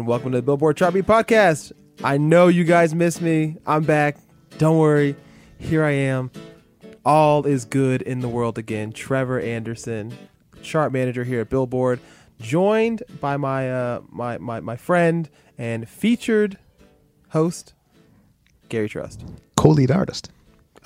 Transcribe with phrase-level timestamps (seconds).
[0.00, 1.72] And welcome to the Billboard Chart Beat Podcast.
[2.02, 3.58] I know you guys miss me.
[3.66, 4.16] I'm back.
[4.56, 5.14] Don't worry.
[5.58, 6.30] Here I am.
[7.04, 8.92] All is good in the world again.
[8.92, 10.16] Trevor Anderson,
[10.62, 12.00] chart manager here at Billboard,
[12.40, 15.28] joined by my uh, my, my my friend
[15.58, 16.56] and featured
[17.28, 17.74] host
[18.70, 19.22] Gary Trust.
[19.58, 20.30] co-lead artist.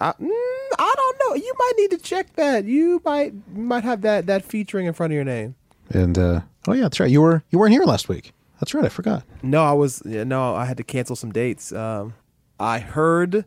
[0.01, 0.29] I, mm,
[0.77, 1.35] I don't know.
[1.37, 2.65] You might need to check that.
[2.65, 5.55] You might might have that that featuring in front of your name.
[5.91, 7.09] And uh, oh yeah, that's right.
[7.09, 8.33] You were you weren't here last week.
[8.61, 8.85] That's right.
[8.85, 9.25] I forgot.
[9.43, 11.73] No, I was yeah, no, I had to cancel some dates.
[11.73, 12.15] Um,
[12.59, 13.45] I heard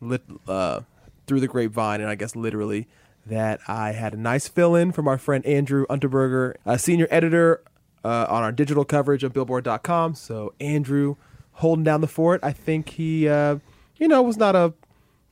[0.00, 0.80] lit, uh,
[1.26, 2.88] through the grapevine, and I guess literally,
[3.26, 7.62] that I had a nice fill in from our friend Andrew Unterberger, a senior editor
[8.04, 10.14] uh, on our digital coverage of Billboard.com.
[10.14, 11.16] So Andrew
[11.52, 12.40] holding down the fort.
[12.42, 13.58] I think he, uh,
[13.96, 14.72] you know, was not a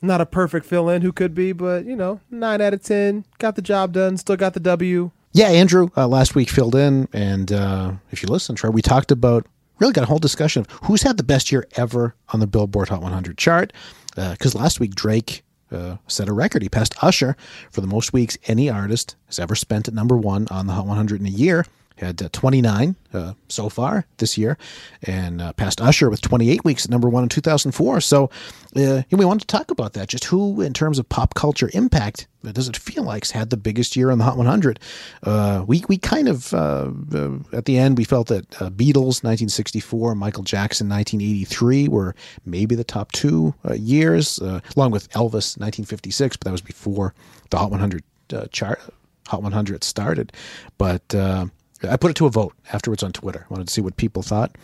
[0.03, 3.25] not a perfect fill in who could be, but you know, nine out of ten,
[3.39, 5.11] got the job done, still got the W.
[5.37, 9.11] Yeah, Andrew uh, last week filled in, and uh, if you listen, Trey, we talked
[9.11, 9.47] about
[9.79, 12.89] really got a whole discussion of who's had the best year ever on the Billboard
[12.89, 13.71] Hot 100 chart.
[14.15, 16.63] Because last week Drake uh, set a record.
[16.63, 17.37] He passed Usher
[17.71, 20.87] for the most weeks any artist has ever spent at number one on the Hot
[20.87, 21.67] 100 in a year.
[21.97, 24.59] Had uh, 29 uh, so far this year,
[25.05, 28.01] and uh, passed Usher with 28 weeks at number one in 2004.
[28.03, 28.31] So
[28.77, 30.09] uh, we wanted to talk about that.
[30.09, 33.49] Just who, in terms of pop culture impact, uh, does it feel like has had
[33.49, 34.79] the biggest year on the Hot 100?
[35.23, 40.89] Uh, we we kind of at the end we felt that Beatles 1964, Michael Jackson
[40.89, 42.15] 1983 were
[42.45, 47.15] maybe the top two years, along with Elvis 1956, but that was before
[47.51, 48.03] the Hot 100
[48.33, 48.81] uh, chart.
[49.29, 50.33] Hot 100 started,
[50.79, 51.15] but
[51.89, 53.47] I put it to a vote afterwards on Twitter.
[53.49, 54.57] I wanted to see what people thought.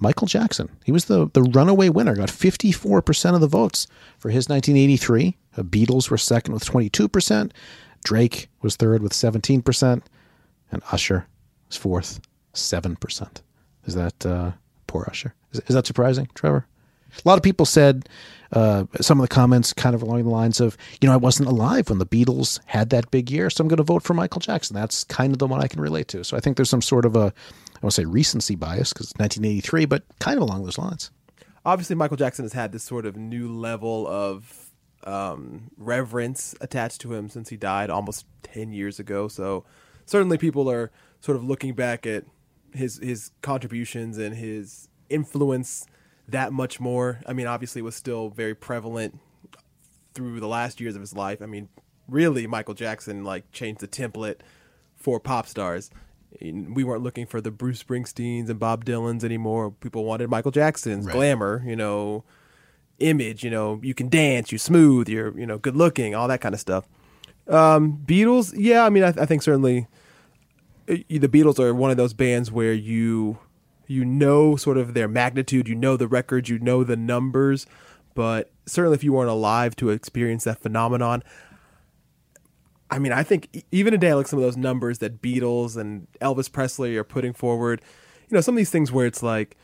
[0.00, 0.70] Michael Jackson.
[0.84, 3.86] He was the, the runaway winner, got 54% of the votes
[4.18, 5.36] for his 1983.
[5.54, 7.52] The Beatles were second with 22%.
[8.04, 10.02] Drake was third with 17%.
[10.72, 11.26] And Usher
[11.68, 12.20] was fourth,
[12.54, 13.42] 7%.
[13.84, 14.52] Is that uh,
[14.86, 15.34] poor Usher?
[15.52, 16.66] Is, is that surprising, Trevor?
[17.24, 18.08] A lot of people said
[18.52, 21.48] uh, some of the comments kind of along the lines of, you know, I wasn't
[21.48, 24.40] alive when the Beatles had that big year, so I'm going to vote for Michael
[24.40, 24.74] Jackson.
[24.74, 26.24] That's kind of the one I can relate to.
[26.24, 27.32] So I think there's some sort of a,
[27.74, 31.10] I won't say recency bias because it's 1983, but kind of along those lines.
[31.64, 34.70] obviously Michael Jackson has had this sort of new level of
[35.04, 39.28] um, reverence attached to him since he died almost 10 years ago.
[39.28, 39.64] So
[40.06, 42.24] certainly people are sort of looking back at
[42.72, 45.86] his his contributions and his influence
[46.28, 47.20] that much more.
[47.26, 49.18] I mean, obviously it was still very prevalent
[50.14, 51.42] through the last years of his life.
[51.42, 51.68] I mean,
[52.08, 54.36] really Michael Jackson like changed the template
[54.96, 55.90] for pop stars.
[56.40, 59.70] We weren't looking for the Bruce Springsteens and Bob Dylans anymore.
[59.70, 62.24] People wanted Michael Jackson's glamour, you know,
[62.98, 66.40] image, you know, you can dance, you're smooth, you're, you know, good looking, all that
[66.40, 66.86] kind of stuff.
[67.46, 69.86] Um, Beatles, yeah, I mean, I, I think certainly
[70.88, 73.38] uh, the Beatles are one of those bands where you
[73.86, 77.66] you know sort of their magnitude, you know the records, you know the numbers,
[78.14, 81.22] but certainly if you weren't alive to experience that phenomenon,
[82.90, 86.50] I mean, I think even today, like some of those numbers that Beatles and Elvis
[86.50, 87.82] Presley are putting forward,
[88.28, 89.56] you know, some of these things where it's like,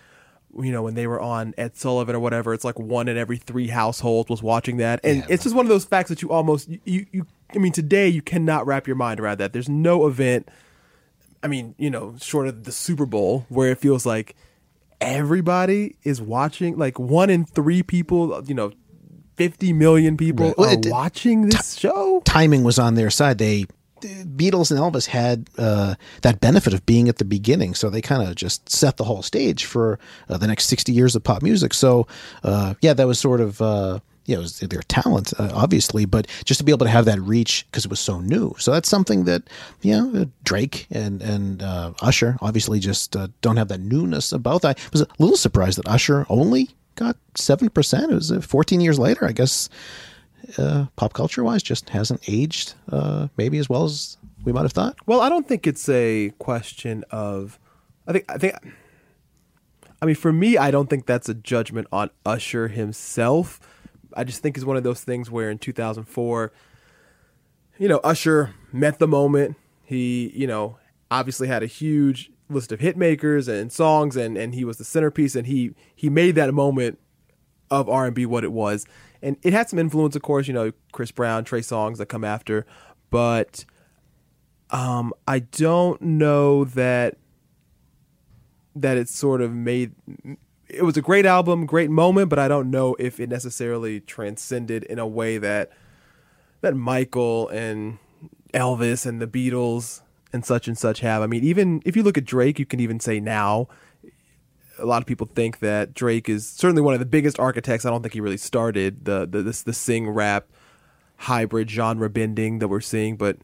[0.59, 3.37] you know, when they were on Ed Sullivan or whatever, it's like one in every
[3.37, 6.69] three households was watching that, and it's just one of those facts that you almost
[6.85, 7.27] you you.
[7.55, 9.53] I mean, today you cannot wrap your mind around that.
[9.53, 10.49] There's no event.
[11.43, 14.37] I mean, you know, short of the Super Bowl, where it feels like
[15.01, 16.77] everybody is watching.
[16.77, 18.73] Like one in three people, you know,
[19.37, 20.59] fifty million people Right.
[20.59, 22.23] Well, are it- watching this show.
[22.25, 23.39] timing was on their side.
[23.39, 23.67] They
[24.01, 28.27] Beatles and Elvis had uh, that benefit of being at the beginning, so they kind
[28.27, 29.99] of just set the whole stage for
[30.31, 31.75] uh, the next sixty years of pop music.
[31.75, 32.07] So
[32.43, 33.61] uh, yeah, that was sort of.
[34.27, 37.67] It was their talent, uh, obviously, but just to be able to have that reach
[37.71, 38.55] because it was so new.
[38.59, 39.43] So that's something that,
[39.83, 44.33] you know, uh, Drake and and uh, Usher obviously just uh, don't have that newness
[44.33, 44.79] about that.
[44.79, 48.13] I was a little surprised that Usher only got seven percent.
[48.13, 49.69] It was uh, 14 years later, I guess
[50.59, 52.75] uh, pop culture wise just hasn't aged
[53.37, 54.97] maybe as well as we might have thought.
[55.07, 57.59] Well, I don't think it's a question of.
[58.07, 58.25] I think.
[58.29, 58.55] I think.
[60.03, 63.61] I mean, for me, I don't think that's a judgment on Usher himself.
[64.15, 66.53] I just think it's one of those things where in 2004,
[67.79, 69.57] you know, Usher met the moment.
[69.85, 70.79] He, you know,
[71.11, 74.85] obviously had a huge list of hit makers and songs, and and he was the
[74.85, 76.99] centerpiece, and he he made that moment
[77.71, 78.87] of R and B what it was,
[79.23, 80.47] and it had some influence, of course.
[80.47, 82.67] You know, Chris Brown, Trey Songz that come after,
[83.11, 83.65] but
[84.71, 87.17] um, I don't know that
[88.75, 89.93] that it sort of made.
[90.73, 94.85] It was a great album, great moment, but I don't know if it necessarily transcended
[94.85, 95.71] in a way that
[96.61, 97.99] that Michael and
[98.53, 100.03] Elvis and the Beatles
[100.33, 101.23] and such and such have.
[101.23, 103.69] I mean, even if you look at Drake, you can even say now
[104.79, 107.85] a lot of people think that Drake is certainly one of the biggest architects.
[107.85, 110.47] I don't think he really started the the this the sing rap
[111.17, 113.39] hybrid genre bending that we're seeing, but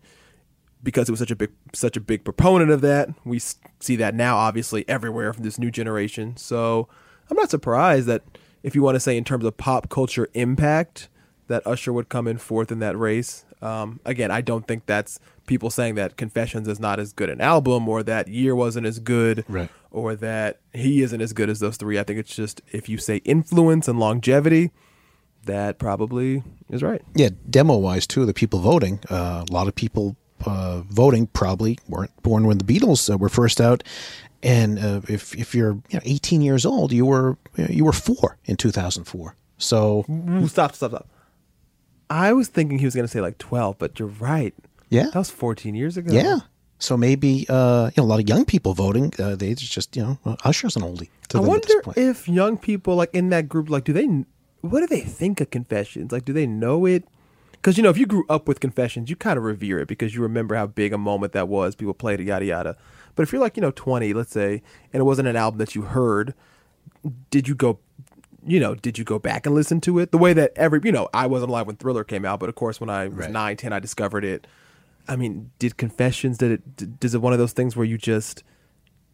[0.83, 4.15] because it was such a big such a big proponent of that, we see that
[4.15, 6.37] now obviously everywhere from this new generation.
[6.37, 6.89] So
[7.31, 8.23] I'm not surprised that
[8.63, 11.09] if you want to say in terms of pop culture impact,
[11.49, 13.45] that Usher would come in fourth in that race.
[13.63, 17.41] Um, again, I don't think that's people saying that Confessions is not as good an
[17.41, 19.71] album or that Year wasn't as good Right.
[19.93, 21.99] or that he isn't as good as those three.
[21.99, 24.73] I think it's just if you say influence and longevity,
[25.45, 27.01] that probably is right.
[27.15, 31.79] Yeah, demo wise too, the people voting, uh, a lot of people uh, voting probably
[31.89, 33.83] weren't born when the Beatles uh, were first out.
[34.43, 38.39] And uh, if if you're you know, 18 years old, you were you were four
[38.45, 39.35] in 2004.
[39.59, 41.09] So Ooh, Stop, stop, stop.
[42.09, 44.55] I was thinking he was going to say like 12, but you're right.
[44.91, 45.05] Yeah.
[45.05, 46.13] That was 14 years ago.
[46.15, 46.41] yeah,
[46.79, 49.13] so maybe uh, you know a lot of young people voting.
[49.19, 51.09] Uh, they just you know Usher's an oldie.
[51.31, 54.07] To I wonder if young people like in that group, like, do they,
[54.61, 56.13] what do they think of Confessions?
[56.13, 57.03] Like, do they know it?
[57.53, 60.15] Because, you know, if you grew up with Confessions, you kind of revere it because
[60.15, 61.75] you remember how big a moment that was.
[61.75, 62.77] People played it, yada, yada.
[63.17, 65.75] But if you're like, you know, 20, let's say, and it wasn't an album that
[65.75, 66.35] you heard,
[67.31, 67.79] did you go,
[68.47, 70.13] you know, did you go back and listen to it?
[70.13, 72.55] The way that every, you know, I wasn't alive when Thriller came out, but of
[72.55, 73.31] course, when I was Right.
[73.33, 74.47] nine, 10, I discovered it.
[75.09, 77.97] I mean, did Confessions, did it, d- is it one of those things where you
[77.97, 78.43] just,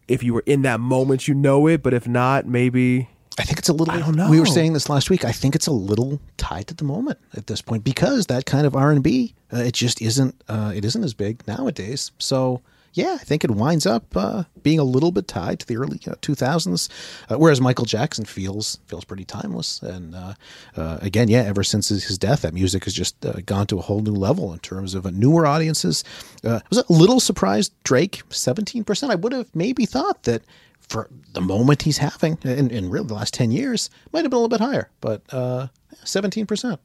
[0.08, 3.08] if you were in that moment, you know it, but if not, maybe.
[3.38, 3.94] I think it's a little.
[3.94, 4.28] I don't know.
[4.28, 5.24] We were saying this last week.
[5.24, 8.66] I think it's a little tied to the moment at this point because that kind
[8.66, 10.34] of R and B, uh, it just isn't.
[10.48, 12.10] Uh, it isn't as big nowadays.
[12.18, 12.60] So
[12.94, 15.98] yeah, I think it winds up uh, being a little bit tied to the early
[16.20, 16.88] two thousands,
[17.30, 19.80] uh, whereas Michael Jackson feels feels pretty timeless.
[19.82, 20.34] And uh,
[20.76, 23.82] uh, again, yeah, ever since his death, that music has just uh, gone to a
[23.82, 26.04] whole new level in terms of uh, newer audiences.
[26.44, 29.10] Uh, I was a little surprised Drake seventeen percent.
[29.12, 30.42] I would have maybe thought that
[30.80, 34.36] for the moment he's having in, in really the last 10 years might have been
[34.36, 35.68] a little bit higher but uh,
[36.04, 36.78] 17%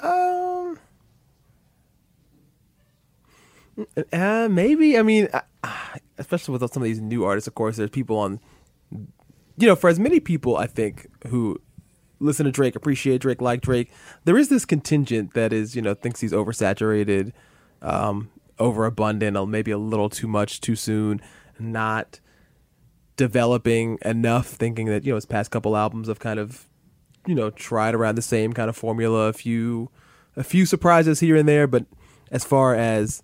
[0.00, 0.78] Um,
[4.12, 4.98] uh, maybe.
[4.98, 5.40] I mean, uh,
[6.18, 8.40] especially with some of these new artists, of course, there's people on,
[8.90, 11.60] you know, for as many people, I think, who
[12.20, 13.90] listen to Drake, appreciate Drake, like Drake,
[14.24, 17.32] there is this contingent that is, you know, thinks he's oversaturated,
[17.80, 21.20] um, overabundant, maybe a little too much too soon,
[21.58, 22.20] not
[23.16, 26.68] developing enough, thinking that, you know, his past couple albums have kind of
[27.26, 29.90] you know tried around the same kind of formula a few
[30.36, 31.86] a few surprises here and there but
[32.30, 33.22] as far as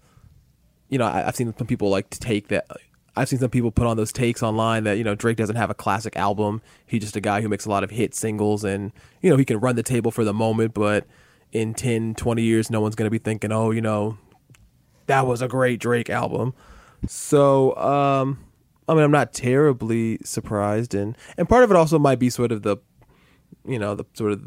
[0.88, 2.66] you know I, i've seen some people like to take that
[3.16, 5.70] i've seen some people put on those takes online that you know drake doesn't have
[5.70, 6.62] a classic album.
[6.86, 9.44] He's just a guy who makes a lot of hit singles and you know he
[9.44, 11.06] can run the table for the moment but
[11.52, 14.16] in 10 20 years no one's going to be thinking oh you know
[15.06, 16.54] that was a great drake album.
[17.06, 18.44] So um
[18.88, 22.52] i mean i'm not terribly surprised and and part of it also might be sort
[22.52, 22.76] of the
[23.66, 24.42] you know the sort of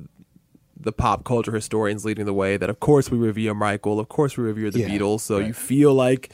[0.84, 4.38] the pop culture historians leading the way that of course we revere Michael, of course
[4.38, 5.48] we revere the Yeah, Beatles, so right.
[5.48, 6.32] you feel like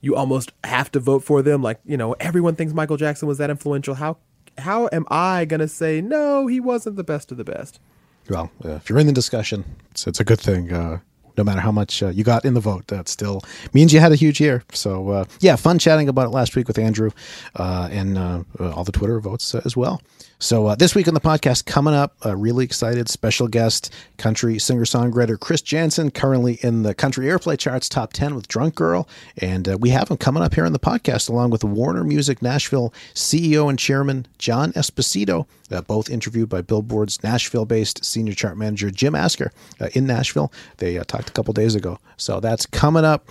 [0.00, 1.62] you almost have to vote for them.
[1.62, 3.94] Like you know everyone thinks Michael Jackson was that influential.
[3.94, 4.18] How
[4.58, 6.46] how am I gonna say no?
[6.46, 7.80] He wasn't the best of the best.
[8.28, 10.98] well uh, if you're in the discussion it's, it's a good thing uh,
[11.36, 14.12] no matter how much uh, you got in the vote, that still means you had
[14.12, 14.62] a huge year.
[14.72, 17.10] So, uh, yeah, fun chatting about it last week with Andrew
[17.56, 20.02] uh, and uh, all the Twitter votes uh, as well.
[20.42, 24.58] So, uh, this week on the podcast, coming up, a really excited special guest, country
[24.58, 29.08] singer songwriter Chris Janson, currently in the country airplay charts top 10 with Drunk Girl.
[29.38, 32.42] And uh, we have him coming up here on the podcast along with Warner Music
[32.42, 38.56] Nashville CEO and chairman John Esposito, uh, both interviewed by Billboard's Nashville based senior chart
[38.56, 40.52] manager Jim Asker uh, in Nashville.
[40.78, 42.00] They uh, talked a couple days ago.
[42.16, 43.28] So, that's coming up.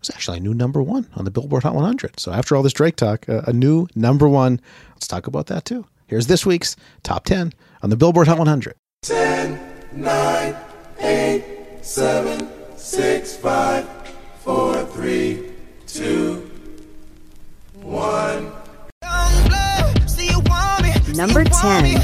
[0.00, 2.18] Was actually a new number one on the Billboard Hot 100.
[2.18, 4.60] So after all this Drake talk, uh, a new number one.
[4.94, 5.84] Let's talk about that too.
[6.06, 7.52] Here's this week's top 10
[7.82, 8.74] on the Billboard Hot 100.
[9.02, 9.60] 10,
[9.92, 10.56] 9,
[11.00, 11.44] 8,
[11.82, 13.88] 7, 6, 5,
[14.40, 15.52] 4, 3,
[15.86, 16.50] 2,
[17.82, 18.52] 1.
[21.14, 22.00] Number 10.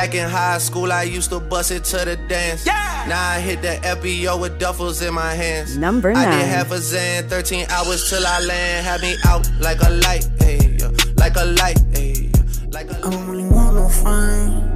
[0.00, 2.64] Back in high school, I used to bust it to the dance.
[2.64, 3.04] Yeah.
[3.06, 5.76] Now I hit the FBO with duffels in my hands.
[5.76, 6.26] Number nine.
[6.26, 6.48] I did nine.
[6.48, 8.86] half a Zan, 13 hours till I land.
[8.86, 10.88] Had me out like a light, hey, yeah.
[11.18, 12.40] like a light, hey, yeah.
[12.72, 14.70] like a I don't really want no fame.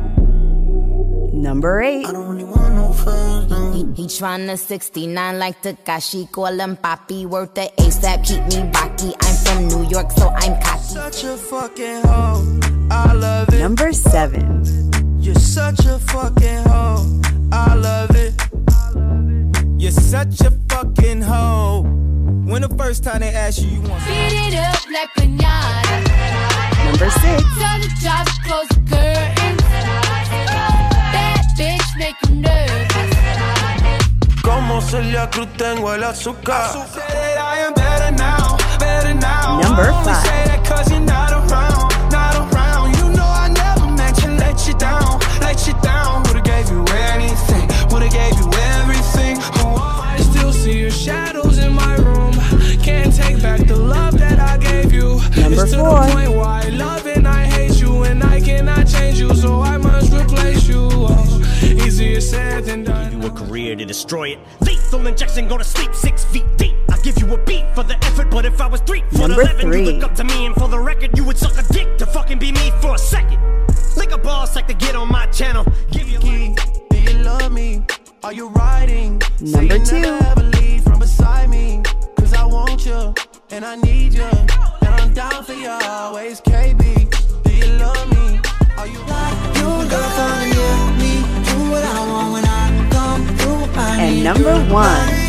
[1.40, 2.04] Number 8.
[2.04, 3.48] I don't really want no fame.
[3.48, 3.72] no.
[3.72, 9.14] He, he tryna 69 like Tekashi, call him Papi, worth the ASAP, keep me rocky.
[9.22, 10.82] I'm from New York, so I'm cocky.
[10.82, 13.58] Such a fucking hoe, I love it.
[13.58, 14.83] Number 7.
[15.24, 18.34] You're such a fucking hoe, I love it.
[19.78, 21.82] You're such a fucking hoe.
[22.44, 26.02] When the first time they ask you, you want Beat it up like pinata.
[26.84, 27.22] Number 6.
[27.22, 29.62] Tell the job close the curtains.
[31.14, 33.14] Bad bitch make you nervous.
[34.42, 36.68] Como Celia Cruz tengo el azúcar.
[36.92, 39.60] Say I am better now, better now.
[39.62, 40.26] Number Only five.
[40.26, 42.94] say that cause you're not around, not around.
[42.98, 45.13] You know I never meant to let you down,
[45.44, 46.22] let you down.
[46.24, 46.82] Would've gave you
[47.12, 48.48] anything, would've gave you
[48.80, 49.36] everything.
[49.60, 52.32] Oh, I still see your shadows in my room.
[52.82, 55.20] Can't take back the love that I gave you.
[55.36, 56.00] Number it's to four.
[56.00, 59.60] the point where I love and I hate you, and I cannot change you, so
[59.60, 60.88] I must replace you.
[60.90, 63.12] Oh, easier said than done.
[63.12, 64.38] you a career to destroy it.
[64.60, 66.74] Lethal injection, go to sleep six feet deep.
[66.90, 69.42] I give you a beat for the effort, but if I was three foot Number
[69.42, 69.84] eleven, three.
[69.84, 72.06] you look up to me, and for the record, you would suck a dick to
[72.06, 73.63] fucking be me for a second.
[73.96, 75.64] Lick a boss like to get on my channel.
[75.90, 76.54] Give you key.
[76.90, 77.84] Do you love me?
[78.22, 79.20] Are you riding?
[79.36, 80.00] Say Number you two.
[80.00, 81.82] Never leave from beside me.
[82.16, 83.14] Cause I want you
[83.50, 84.24] and I need you.
[84.24, 87.42] And I'm down for you always, KB.
[87.44, 88.40] Do you love me?
[88.76, 89.54] Are you riding?
[89.56, 91.14] You gotta find me.
[91.48, 93.80] Do what I want when I come through.
[93.80, 95.23] I And need number you.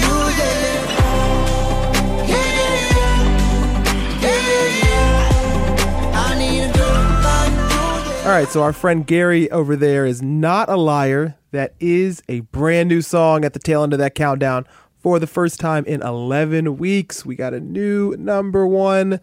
[8.26, 11.38] All right, so our friend Gary over there is not a liar.
[11.52, 14.66] That is a brand new song at the tail end of that countdown.
[14.98, 19.20] For the first time in 11 weeks, we got a new number one.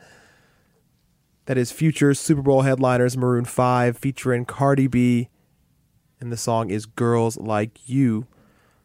[1.46, 5.30] That is future Super Bowl headliners Maroon 5 featuring Cardi B.
[6.20, 8.28] And the song is Girls Like You.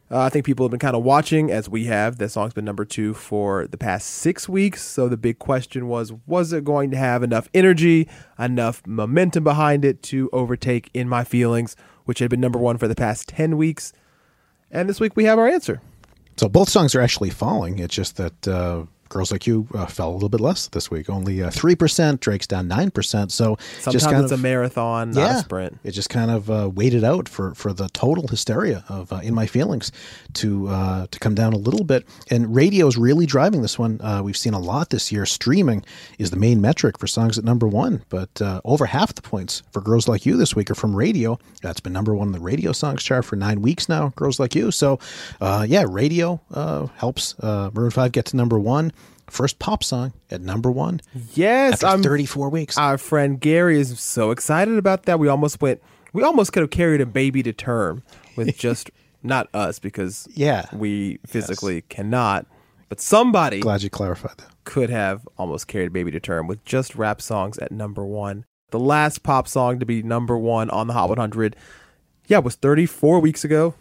[0.10, 2.18] Uh, I think people have been kind of watching, as we have.
[2.18, 4.82] That song's been number two for the past six weeks.
[4.82, 8.08] So the big question was was it going to have enough energy,
[8.40, 12.88] enough momentum behind it to overtake In My Feelings, which had been number one for
[12.88, 13.92] the past 10 weeks?
[14.72, 15.82] And this week we have our answer.
[16.38, 17.80] So both songs are actually falling.
[17.80, 21.10] It's just that uh, Girls Like You uh, fell a little bit less this week.
[21.10, 22.20] Only uh, 3%.
[22.20, 23.32] Drake's down 9%.
[23.32, 25.80] So Sometimes just kind it's of, a marathon, not a sprint.
[25.84, 29.34] It just kind of uh, waited out for, for the total hysteria of uh, In
[29.34, 29.92] My Feelings
[30.34, 32.06] to uh, to come down a little bit.
[32.30, 34.00] And radio is really driving this one.
[34.02, 35.26] Uh, we've seen a lot this year.
[35.26, 35.84] Streaming
[36.20, 39.64] is the main metric for songs at number one, but uh, over half the points
[39.72, 41.40] for Girls Like You this week are from radio.
[41.62, 44.56] That's been number one in the radio songs chart for nine weeks now, Girls Like
[44.56, 44.72] You.
[44.72, 45.00] So,
[45.42, 48.92] uh, yeah, radio uh, helps uh, Maroon 5 get to number one.
[49.30, 51.02] First pop song at number one
[51.34, 52.78] Yes, after I'm 34 weeks.
[52.78, 55.20] Our friend Gary is so excited about that.
[55.20, 55.82] We almost went.
[56.14, 58.04] We almost could have carried a baby to term
[58.38, 58.90] with just
[59.24, 60.66] not us because Yeah.
[60.72, 62.46] we physically cannot,
[62.88, 64.48] but somebody Glad you clarified that.
[64.64, 68.46] could have almost carried a baby to term with just rap songs at number one.
[68.72, 71.56] The last pop song to be number one on the Hot 100,
[72.28, 73.76] yeah, was 34 weeks ago.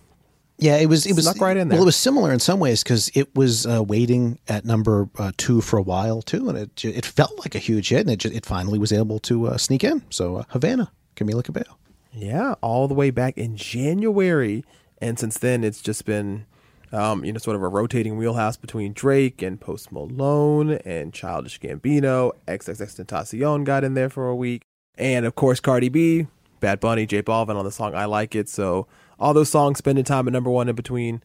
[0.59, 1.05] Yeah, it was.
[1.05, 1.77] It was right in there.
[1.77, 5.33] Well, it was similar in some ways because it was uh, waiting at number uh,
[5.37, 8.21] two for a while too, and it it felt like a huge hit, and it
[8.21, 10.03] ju- it finally was able to uh, sneak in.
[10.11, 11.77] So uh, Havana, Camila Cabello.
[12.13, 14.65] Yeah, all the way back in January,
[14.99, 16.47] and since then it's just been
[16.93, 21.61] Um, you know, sort of a rotating wheelhouse between Drake and Post Malone and Childish
[21.61, 22.31] Gambino.
[22.49, 24.63] XXXTentacion got in there for a week,
[24.97, 26.29] and of course Cardi B,
[26.61, 28.87] Bad Bunny, J Balvin on the song "I Like It." So
[29.19, 31.23] all those songs spending time at number one in between,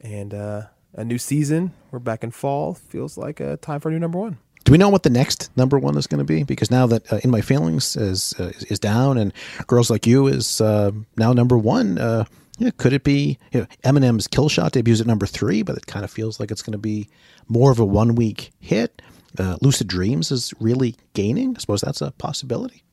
[0.00, 0.62] and uh,
[0.94, 1.72] a new season.
[1.90, 2.74] We're back in fall.
[2.74, 4.38] Feels like a time for a new number one.
[4.64, 6.44] Do we know what the next number one is going to be?
[6.44, 9.32] Because now that uh, "In My Feelings" is uh, is down and
[9.66, 12.24] "Girls Like You" is uh, now number one, uh,
[12.58, 16.04] yeah, could it be you know, Eminem's "Killshot" debuts at number three, but it kind
[16.04, 17.08] of feels like it's going to be
[17.48, 19.02] more of a one week hit.
[19.38, 21.56] Uh, "Lucid Dreams" is really gaining.
[21.56, 22.84] I suppose that's a possibility.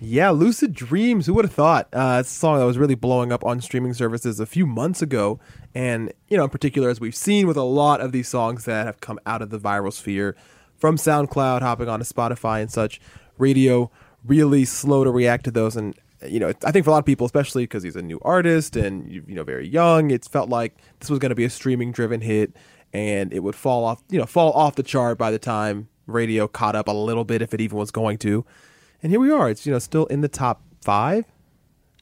[0.00, 1.26] Yeah, Lucid Dreams.
[1.26, 1.88] Who would have thought?
[1.92, 5.02] Uh, it's a song that was really blowing up on streaming services a few months
[5.02, 5.40] ago.
[5.74, 8.86] And, you know, in particular, as we've seen with a lot of these songs that
[8.86, 10.36] have come out of the viral sphere
[10.76, 13.00] from SoundCloud, hopping onto Spotify and such,
[13.38, 13.90] radio
[14.24, 15.74] really slow to react to those.
[15.74, 18.20] And, you know, I think for a lot of people, especially because he's a new
[18.22, 21.50] artist and, you know, very young, it's felt like this was going to be a
[21.50, 22.52] streaming driven hit
[22.92, 26.46] and it would fall off, you know, fall off the chart by the time radio
[26.46, 28.44] caught up a little bit, if it even was going to
[29.02, 29.48] and here we are.
[29.50, 31.24] It's you know still in the top five.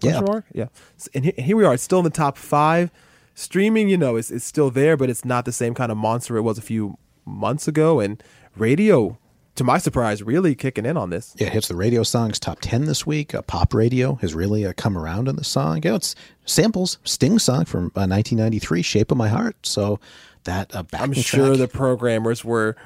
[0.03, 0.21] Yeah,
[0.53, 0.67] yeah.
[1.15, 1.75] And here we are.
[1.75, 2.91] It's still in the top five.
[3.35, 6.37] Streaming, you know, is is still there, but it's not the same kind of monster
[6.37, 8.01] it was a few months ago.
[8.01, 8.23] And
[8.57, 9.19] radio,
[9.57, 11.35] to my surprise, really kicking in on this.
[11.39, 13.35] Yeah, it hits the radio songs top ten this week.
[13.35, 15.83] Uh, pop radio has really uh, come around in the song.
[15.83, 16.15] You know, it's
[16.47, 20.01] samples Sting song from uh, 1993, "Shape of My Heart." So
[20.45, 22.77] that uh, I'm sure track, the programmers were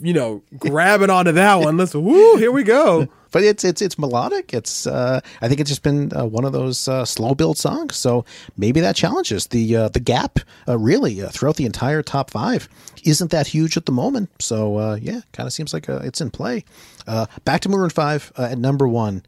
[0.00, 1.76] you know, grabbing onto that one.
[1.76, 3.08] Let's woo, here we go.
[3.32, 4.52] But it's it's it's melodic.
[4.52, 7.96] It's uh, I think it's just been uh, one of those uh, slow build songs.
[7.96, 8.24] So
[8.56, 12.68] maybe that challenges the uh, the gap uh, really uh, throughout the entire top five
[13.04, 14.30] isn't that huge at the moment.
[14.40, 16.64] So uh yeah, kind of seems like it's in play.
[17.06, 19.22] Uh back to Maroon Five at number one.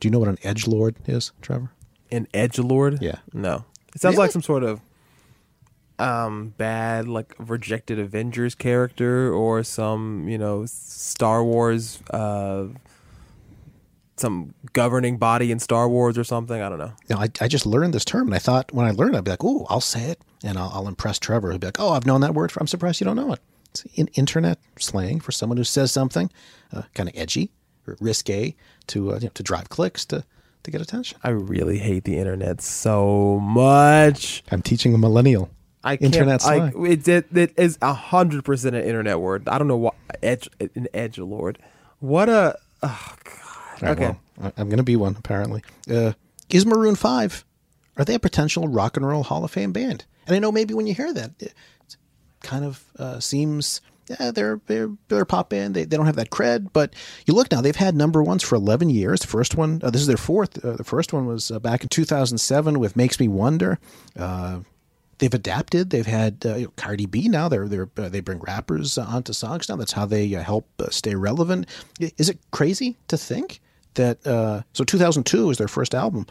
[0.00, 1.70] Do you know what an edge lord is, Trevor?
[2.10, 3.02] An edge lord?
[3.02, 3.16] Yeah.
[3.32, 3.64] No.
[3.94, 4.24] It sounds really?
[4.24, 4.80] like some sort of
[6.00, 12.66] um bad like rejected Avengers character or some you know Star Wars uh
[14.20, 16.60] some governing body in Star Wars or something.
[16.60, 16.92] I don't know.
[17.08, 19.18] You know, I, I just learned this term, and I thought when I learned, it,
[19.18, 21.80] I'd be like, "Oh, I'll say it, and I'll, I'll impress Trevor." He'd be like,
[21.80, 23.40] "Oh, I've known that word for." I'm surprised you don't know it.
[23.70, 26.30] It's in internet slang for someone who says something
[26.72, 27.50] uh, kind of edgy
[27.86, 28.54] or risque
[28.88, 30.24] to uh, you know, to drive clicks to
[30.62, 31.18] to get attention.
[31.22, 34.42] I really hate the internet so much.
[34.50, 35.50] I'm teaching a millennial.
[35.82, 36.74] I can't, internet slang.
[36.76, 39.48] I, it, it, it is a hundred percent an internet word.
[39.48, 41.58] I don't know what edge an edge lord.
[42.00, 43.82] What a oh god.
[43.82, 45.62] Right, okay, well, I'm gonna be one apparently.
[45.90, 46.12] Uh,
[46.50, 47.44] is Maroon Five?
[47.96, 50.04] Are they a potential rock and roll Hall of Fame band?
[50.26, 51.54] And I know maybe when you hear that, it
[52.40, 53.80] kind of uh, seems
[54.18, 55.74] yeah, they're they're they're a pop band.
[55.74, 56.94] They, they don't have that cred, but
[57.26, 57.60] you look now.
[57.60, 59.20] They've had number ones for eleven years.
[59.20, 60.64] The first one, uh, this is their fourth.
[60.64, 63.78] Uh, the first one was uh, back in two thousand seven with "Makes Me Wonder."
[65.20, 65.90] They've adapted.
[65.90, 67.46] They've had uh, you know, Cardi B now.
[67.50, 69.76] They're they're uh, they bring rappers uh, onto songs now.
[69.76, 71.66] That's how they uh, help uh, stay relevant.
[72.00, 73.60] Is it crazy to think
[73.94, 74.26] that?
[74.26, 76.26] Uh, so 2002 is their first album.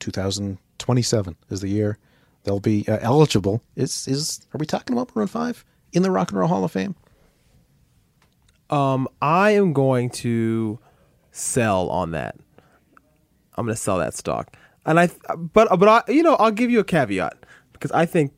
[0.00, 1.96] 2027 is the year
[2.42, 3.62] they'll be eligible.
[3.76, 6.72] Is is are we talking about Maroon Five in the Rock and Roll Hall of
[6.72, 6.96] Fame?
[8.68, 10.80] Um, I am going to
[11.30, 12.36] sell on that.
[13.54, 14.56] I'm going to sell that stock
[14.86, 17.34] and I, but but I, you know, I'll give you a caveat
[17.80, 18.32] because I think,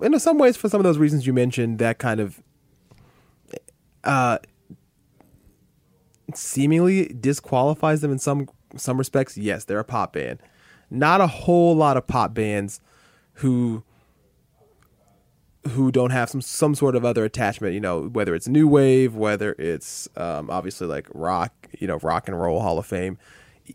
[0.00, 2.40] in some ways, for some of those reasons you mentioned, that kind of
[4.04, 4.38] uh,
[6.32, 9.36] seemingly disqualifies them in some some respects.
[9.36, 10.38] Yes, they're a pop band.
[10.88, 12.80] Not a whole lot of pop bands
[13.34, 13.82] who
[15.70, 17.74] who don't have some some sort of other attachment.
[17.74, 22.28] You know, whether it's new wave, whether it's um, obviously like rock, you know, rock
[22.28, 23.18] and roll Hall of Fame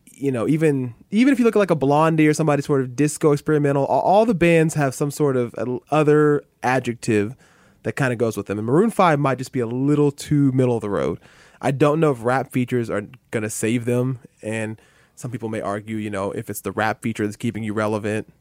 [0.05, 2.95] you know, even even if you look at like a Blondie or somebody sort of
[2.95, 5.55] disco experimental, all, all the bands have some sort of
[5.89, 7.35] other adjective
[7.83, 8.59] that kind of goes with them.
[8.59, 11.19] And Maroon Five might just be a little too middle of the road.
[11.61, 14.79] I don't know if rap features are gonna save them, and
[15.15, 18.31] some people may argue, you know, if it's the rap feature that's keeping you relevant,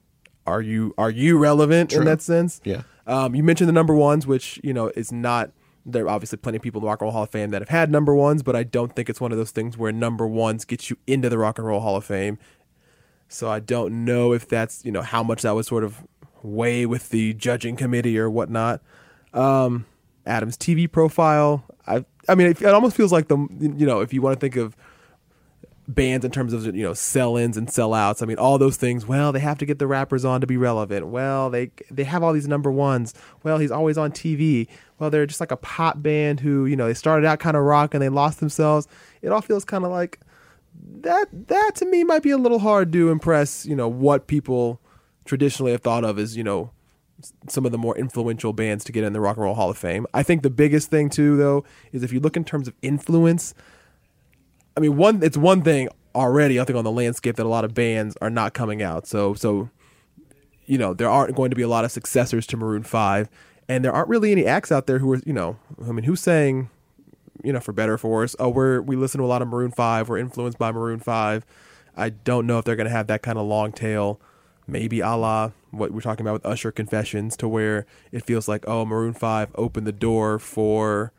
[0.46, 2.00] are you are you relevant True.
[2.00, 2.60] in that sense?
[2.64, 2.82] Yeah.
[3.06, 5.50] Um, you mentioned the number ones, which you know is not
[5.86, 7.62] there are obviously plenty of people in the Rock and Roll Hall of Fame that
[7.62, 10.26] have had number ones, but I don't think it's one of those things where number
[10.26, 12.38] ones get you into the Rock and Roll Hall of Fame.
[13.28, 16.04] So I don't know if that's you know how much that would sort of
[16.42, 18.80] weigh with the judging committee or whatnot.
[19.32, 19.86] Um,
[20.26, 24.12] Adam's TV profile, I I mean it, it almost feels like the you know if
[24.12, 24.76] you want to think of
[25.94, 28.22] bands in terms of you know sell-ins and sell-outs.
[28.22, 29.06] I mean, all those things.
[29.06, 31.08] Well, they have to get the rappers on to be relevant.
[31.08, 33.14] Well, they they have all these number ones.
[33.42, 34.68] Well, he's always on TV.
[34.98, 37.64] Well, they're just like a pop band who you know they started out kind of
[37.64, 38.88] rock and they lost themselves.
[39.22, 40.20] It all feels kind of like
[41.00, 41.28] that.
[41.48, 43.66] That to me might be a little hard to impress.
[43.66, 44.80] You know what people
[45.24, 46.70] traditionally have thought of as you know
[47.48, 49.78] some of the more influential bands to get in the Rock and Roll Hall of
[49.78, 50.06] Fame.
[50.14, 53.54] I think the biggest thing too, though, is if you look in terms of influence.
[54.80, 56.58] I mean, one it's one thing already.
[56.58, 59.06] I think on the landscape that a lot of bands are not coming out.
[59.06, 59.68] So so
[60.64, 63.28] you know there aren't going to be a lot of successors to Maroon Five,
[63.68, 66.22] and there aren't really any acts out there who are you know I mean who's
[66.22, 66.70] saying
[67.44, 69.48] you know for better or for worse oh we're we listen to a lot of
[69.48, 71.44] Maroon Five we're influenced by Maroon Five.
[71.94, 74.18] I don't know if they're going to have that kind of long tail.
[74.66, 78.64] Maybe a la what we're talking about with Usher Confessions, to where it feels like
[78.66, 81.12] oh Maroon Five opened the door for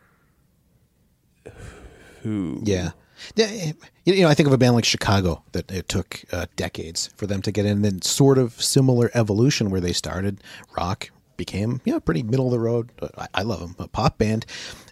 [2.24, 2.94] who Yeah.
[3.36, 3.72] Yeah,
[4.06, 7.28] You know, I think of a band like Chicago that it took uh, decades for
[7.28, 10.44] them to get in, and then sort of similar evolution where they started
[10.78, 12.92] rock, became know pretty middle of the road.
[13.18, 14.46] I, I love them, a pop band,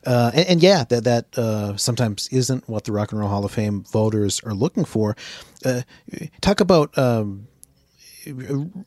[0.05, 3.45] uh, and, and yeah, that that uh, sometimes isn't what the Rock and Roll Hall
[3.45, 5.15] of Fame voters are looking for.
[5.65, 5.81] Uh,
[6.41, 6.97] talk about.
[6.97, 7.47] Um,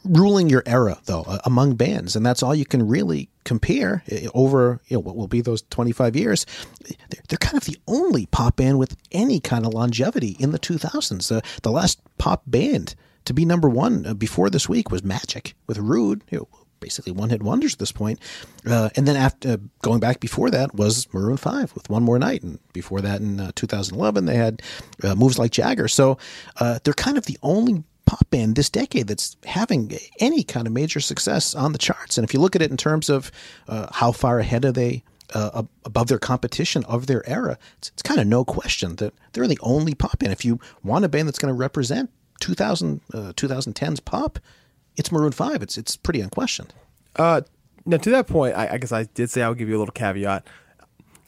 [0.04, 4.80] ruling your era though among bands and that's all you can really compare uh, over
[4.86, 6.46] you know what will be those 25 years.
[7.28, 11.36] They're, kind of the only pop band with any kind of longevity in the 2000s
[11.36, 15.54] uh, the last pop band to be number one uh, before this week was magic
[15.66, 16.48] with rude you know,
[16.82, 18.18] basically one hit wonders at this point.
[18.66, 22.18] Uh, and then after uh, going back before that was maroon 5 with one more
[22.18, 24.60] night and before that in uh, 2011 they had
[25.02, 25.88] uh, moves like jagger.
[25.88, 26.18] So
[26.60, 30.72] uh, they're kind of the only pop band this decade that's having any kind of
[30.74, 32.18] major success on the charts.
[32.18, 33.32] And if you look at it in terms of
[33.68, 38.02] uh, how far ahead are they uh, above their competition of their era, it's, it's
[38.02, 40.30] kind of no question that they're the only pop band.
[40.30, 44.38] If you want a band that's going to represent 2000, uh, 2010's pop,
[44.98, 45.62] it's Maroon 5.
[45.62, 46.74] It's, it's pretty unquestioned.
[47.16, 47.40] Uh,
[47.86, 49.80] now to that point, I, I guess I did say I would give you a
[49.80, 50.46] little caveat.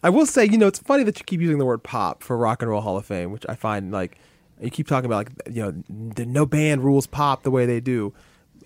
[0.03, 2.37] I will say, you know, it's funny that you keep using the word pop for
[2.37, 4.19] Rock and Roll Hall of Fame, which I find like
[4.61, 5.83] you keep talking about, like you know,
[6.15, 8.13] the, no band rules pop the way they do.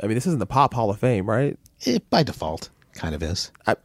[0.02, 1.58] I mean, this isn't the Pop Hall of Fame, right?
[1.80, 3.50] It, by default, kind of is.
[3.66, 3.76] I,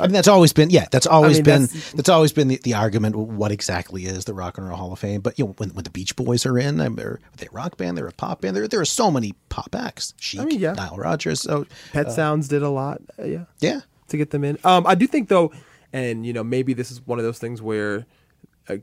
[0.00, 0.86] I mean, that's always been yeah.
[0.90, 3.16] That's always mean, been that's- that's, always been the, the argument.
[3.16, 5.20] What exactly is the Rock and Roll Hall of Fame?
[5.20, 7.54] But you know, when, when the Beach Boys are in, I mean, they're, they're a
[7.54, 7.96] rock band.
[7.98, 8.56] They're a pop band.
[8.56, 10.14] There there are so many pop acts.
[10.18, 10.72] Chic, mean, yeah.
[10.72, 11.40] Nile Rodgers.
[11.40, 14.58] So Pet Sounds did a lot, uh, yeah, yeah, to get them in.
[14.64, 15.52] Um, I do think though,
[15.92, 18.02] and you know, maybe this is one of those things where uh,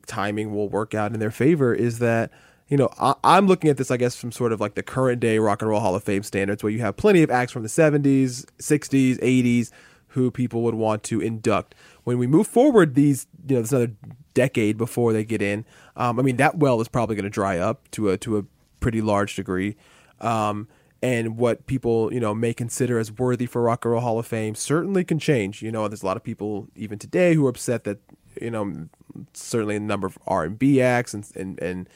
[0.08, 1.74] timing will work out in their favor.
[1.74, 2.32] Is that
[2.68, 5.20] you know I, I'm looking at this, I guess, from sort of like the current
[5.20, 7.64] day Rock and Roll Hall of Fame standards, where you have plenty of acts from
[7.64, 9.72] the 70s, 60s, 80s
[10.10, 11.76] who people would want to induct.
[12.06, 13.94] When we move forward, these you know, this another
[14.34, 15.66] decade before they get in.
[15.96, 18.46] Um, I mean, that well is probably going to dry up to a to a
[18.80, 19.76] pretty large degree.
[20.22, 20.68] Um,
[21.02, 24.26] and what people you know may consider as worthy for Rock and Roll Hall of
[24.26, 25.62] Fame certainly can change.
[25.62, 28.00] You know, there's a lot of people even today who are upset that
[28.42, 28.88] you know
[29.34, 31.90] certainly a number of R and B acts and and and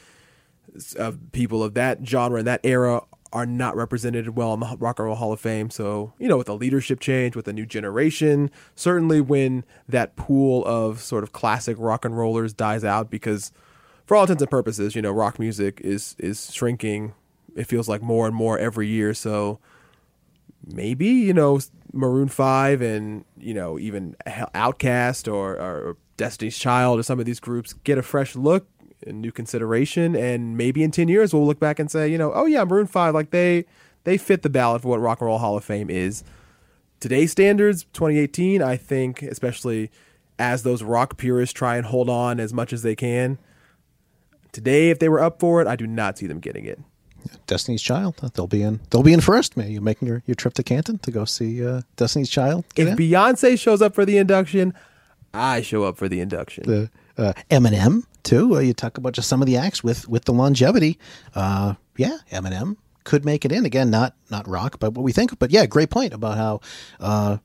[0.97, 3.01] of uh, people of that genre and that era
[3.31, 5.69] are not represented well in the Rock and Roll Hall of Fame.
[5.69, 10.65] So, you know, with a leadership change, with a new generation, certainly when that pool
[10.65, 13.51] of sort of classic rock and rollers dies out, because
[14.05, 17.13] for all intents and purposes, you know, rock music is is shrinking.
[17.55, 19.13] It feels like more and more every year.
[19.13, 19.59] So
[20.65, 21.59] maybe you know
[21.93, 27.39] Maroon Five and you know even OutKast or, or Destiny's Child or some of these
[27.39, 28.67] groups get a fresh look
[29.07, 32.33] and new consideration, and maybe in ten years we'll look back and say, you know,
[32.35, 33.65] oh yeah, Maroon Five, like they
[34.03, 36.23] they fit the ballot for what Rock and Roll Hall of Fame is.
[36.99, 39.89] Today's standards, 2018, I think, especially
[40.37, 43.37] as those rock purists try and hold on as much as they can.
[44.51, 46.79] Today, if they were up for it, I do not see them getting it.
[47.47, 48.15] Destiny's Child.
[48.33, 48.81] They'll be in.
[48.89, 49.55] They'll be in first.
[49.55, 52.65] Maybe you making your, your trip to Canton to go see uh, Destiny's Child.
[52.75, 53.09] Get If in?
[53.09, 54.73] Beyonce shows up for the induction,
[55.33, 56.63] I show up for the induction.
[56.65, 58.55] the uh, Eminem too.
[58.55, 60.97] Uh, you talk about just some of the acts with with the longevity.
[61.35, 63.89] Uh, yeah, Eminem could make it in again.
[63.89, 65.37] Not not rock, but what we think.
[65.39, 66.61] But yeah, great point about how
[66.99, 67.37] uh,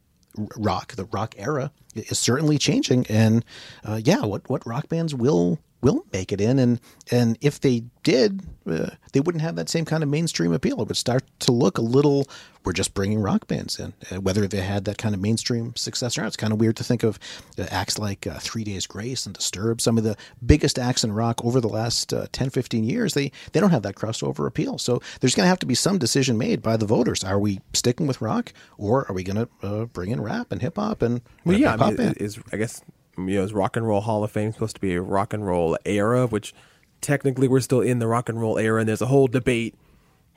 [0.57, 3.07] rock, the rock era, is certainly changing.
[3.09, 3.45] And
[3.85, 7.85] uh, yeah, what what rock bands will will make it in, and and if they
[8.03, 10.81] did, uh, they wouldn't have that same kind of mainstream appeal.
[10.81, 12.27] It would start to look a little.
[12.65, 16.17] We're just bringing rock bands in, uh, whether they had that kind of mainstream success
[16.17, 16.29] or not.
[16.29, 17.19] It's kind of weird to think of
[17.59, 21.13] uh, acts like uh, Three Days Grace and Disturbed, some of the biggest acts in
[21.13, 23.13] rock over the last uh, 10, 15 years.
[23.13, 24.79] They they don't have that crossover appeal.
[24.79, 27.23] So there's going to have to be some decision made by the voters.
[27.23, 30.63] Are we sticking with rock, or are we going to uh, bring in rap and
[30.63, 32.81] hip hop and Well, yeah, I pop mean, is I guess
[33.17, 35.47] you know, is Rock and Roll Hall of Fame supposed to be a rock and
[35.47, 36.55] roll era, which
[37.01, 39.75] technically we're still in the rock and roll era, and there's a whole debate,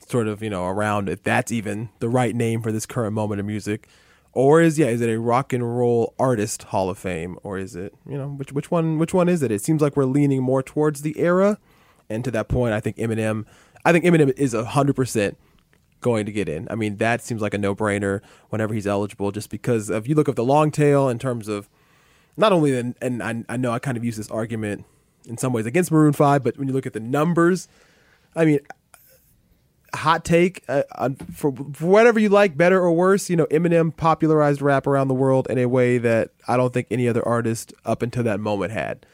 [0.07, 3.39] sort of you know, around if that's even the right name for this current moment
[3.39, 3.87] of music,
[4.33, 7.75] or is yeah, is it a rock and roll artist Hall of Fame, or is
[7.75, 9.51] it you know which which one which one is it?
[9.51, 11.57] It seems like we're leaning more towards the era,
[12.09, 13.45] and to that point, I think Eminem,
[13.83, 15.37] I think Eminem is hundred percent
[16.01, 16.67] going to get in.
[16.69, 20.15] I mean, that seems like a no brainer whenever he's eligible, just because if you
[20.15, 21.69] look at the long tail in terms of
[22.37, 24.85] not only the, and I, I know I kind of use this argument
[25.27, 27.67] in some ways against Maroon Five, but when you look at the numbers,
[28.35, 28.59] I mean,
[29.93, 30.83] hot take uh,
[31.33, 33.29] for, for whatever you like, better or worse.
[33.29, 36.87] You know, Eminem popularized rap around the world in a way that I don't think
[36.91, 39.05] any other artist up until that moment had.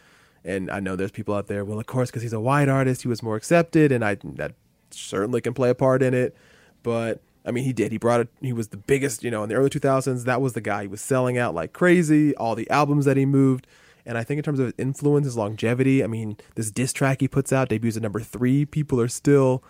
[0.43, 1.63] And I know there's people out there.
[1.63, 4.53] Well, of course, because he's a white artist, he was more accepted, and I that
[4.91, 6.35] certainly can play a part in it.
[6.83, 7.91] But I mean, he did.
[7.91, 8.29] He brought it.
[8.41, 9.23] He was the biggest.
[9.23, 10.83] You know, in the early 2000s, that was the guy.
[10.83, 12.35] He was selling out like crazy.
[12.35, 13.67] All the albums that he moved.
[14.05, 17.21] And I think in terms of his influence, his longevity, I mean, this diss track
[17.21, 18.65] he puts out debuts at number three.
[18.65, 19.63] People are still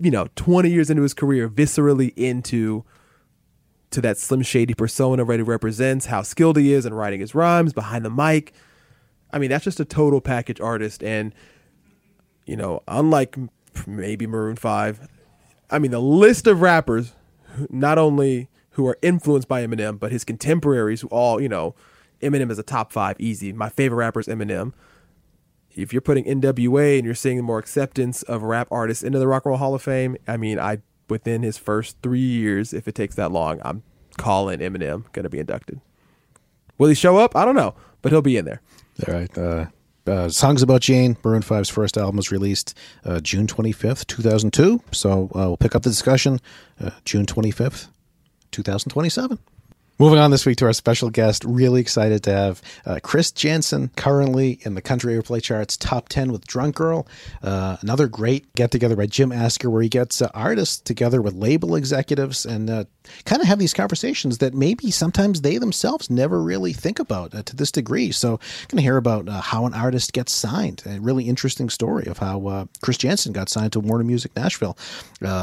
[0.00, 2.84] you know, 20 years into his career, viscerally into
[3.90, 7.72] to that Slim Shady persona Ready represents, how skilled he is in writing his rhymes
[7.72, 8.52] behind the mic.
[9.32, 11.02] I mean, that's just a total package artist.
[11.02, 11.32] And,
[12.44, 13.36] you know, unlike
[13.86, 15.08] maybe Maroon 5,
[15.70, 17.12] I mean, the list of rappers,
[17.70, 21.74] not only who are influenced by Eminem, but his contemporaries who all, you know,
[22.22, 23.52] Eminem is a top five easy.
[23.52, 24.72] My favorite rapper is Eminem
[25.76, 29.44] if you're putting NWA and you're seeing more acceptance of rap artists into the Rock
[29.44, 32.94] and Roll Hall of Fame, I mean, I within his first three years, if it
[32.94, 33.82] takes that long, I'm
[34.16, 35.80] calling Eminem going to be inducted.
[36.78, 37.36] Will he show up?
[37.36, 38.62] I don't know, but he'll be in there.
[39.06, 39.38] All right.
[39.38, 39.66] Uh,
[40.06, 44.82] uh, Songs About Jane, Maroon 5's first album was released uh, June 25th, 2002.
[44.92, 46.40] So uh, we'll pick up the discussion
[46.80, 47.88] uh, June 25th,
[48.50, 49.38] 2027.
[49.96, 53.92] Moving on this week to our special guest, really excited to have uh, Chris Janson,
[53.94, 57.06] currently in the country airplay charts top 10 with Drunk Girl.
[57.44, 61.34] Uh, another great get together by Jim Asker where he gets uh, artists together with
[61.34, 62.84] label executives and uh,
[63.24, 67.44] kind of have these conversations that maybe sometimes they themselves never really think about uh,
[67.44, 68.10] to this degree.
[68.10, 70.82] So, going to hear about uh, how an artist gets signed.
[70.86, 74.76] A really interesting story of how Chris Janson got signed to Warner Music Nashville.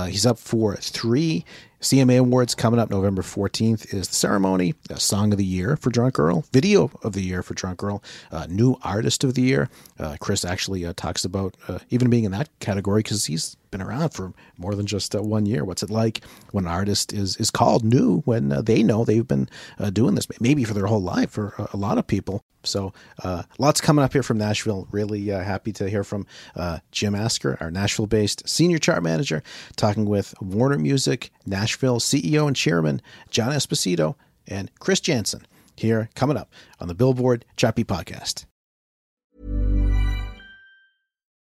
[0.09, 1.45] he's up for three
[1.81, 4.75] CMA Awards coming up November 14th is the ceremony.
[4.91, 8.03] A Song of the Year for Drunk Girl, Video of the Year for Drunk Girl,
[8.31, 9.67] uh, New Artist of the Year.
[9.97, 13.81] Uh, Chris actually uh, talks about uh, even being in that category because he's been
[13.81, 15.65] around for more than just uh, one year.
[15.65, 19.27] What's it like when an artist is is called new when uh, they know they've
[19.27, 22.43] been uh, doing this maybe for their whole life for a, lot of people?
[22.63, 24.87] So uh, lots coming up here from Nashville.
[24.91, 29.41] Really uh, happy to hear from uh, Jim Asker, our Nashville-based senior chart manager,
[29.77, 34.15] talking with Warner Music Nashville CEO and chairman John Esposito
[34.47, 38.45] and Chris Janson here coming up on the Billboard Beat Podcast.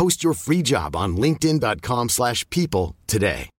[0.00, 3.50] Post your free job on linkedin.com/people slash people today.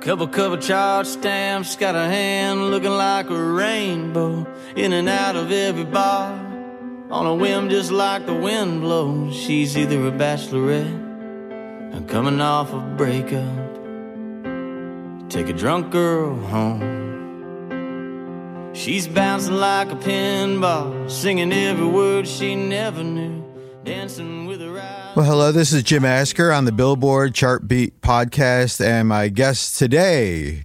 [0.00, 4.46] Couple cover chart stamps, got a hand looking like a rainbow.
[4.76, 6.32] In and out of every bar.
[7.10, 9.36] On a whim, just like the wind blows.
[9.36, 11.05] She's either a bachelorette
[11.96, 13.74] or coming off a breakup.
[15.30, 17.04] Take a drunk girl home.
[18.74, 23.42] She's bouncing like a pinball, singing every word she never knew,
[23.84, 25.16] dancing with her eyes.
[25.16, 29.78] Well, hello, this is Jim Asker on the Billboard Chart Beat podcast, and my guest
[29.78, 30.64] today,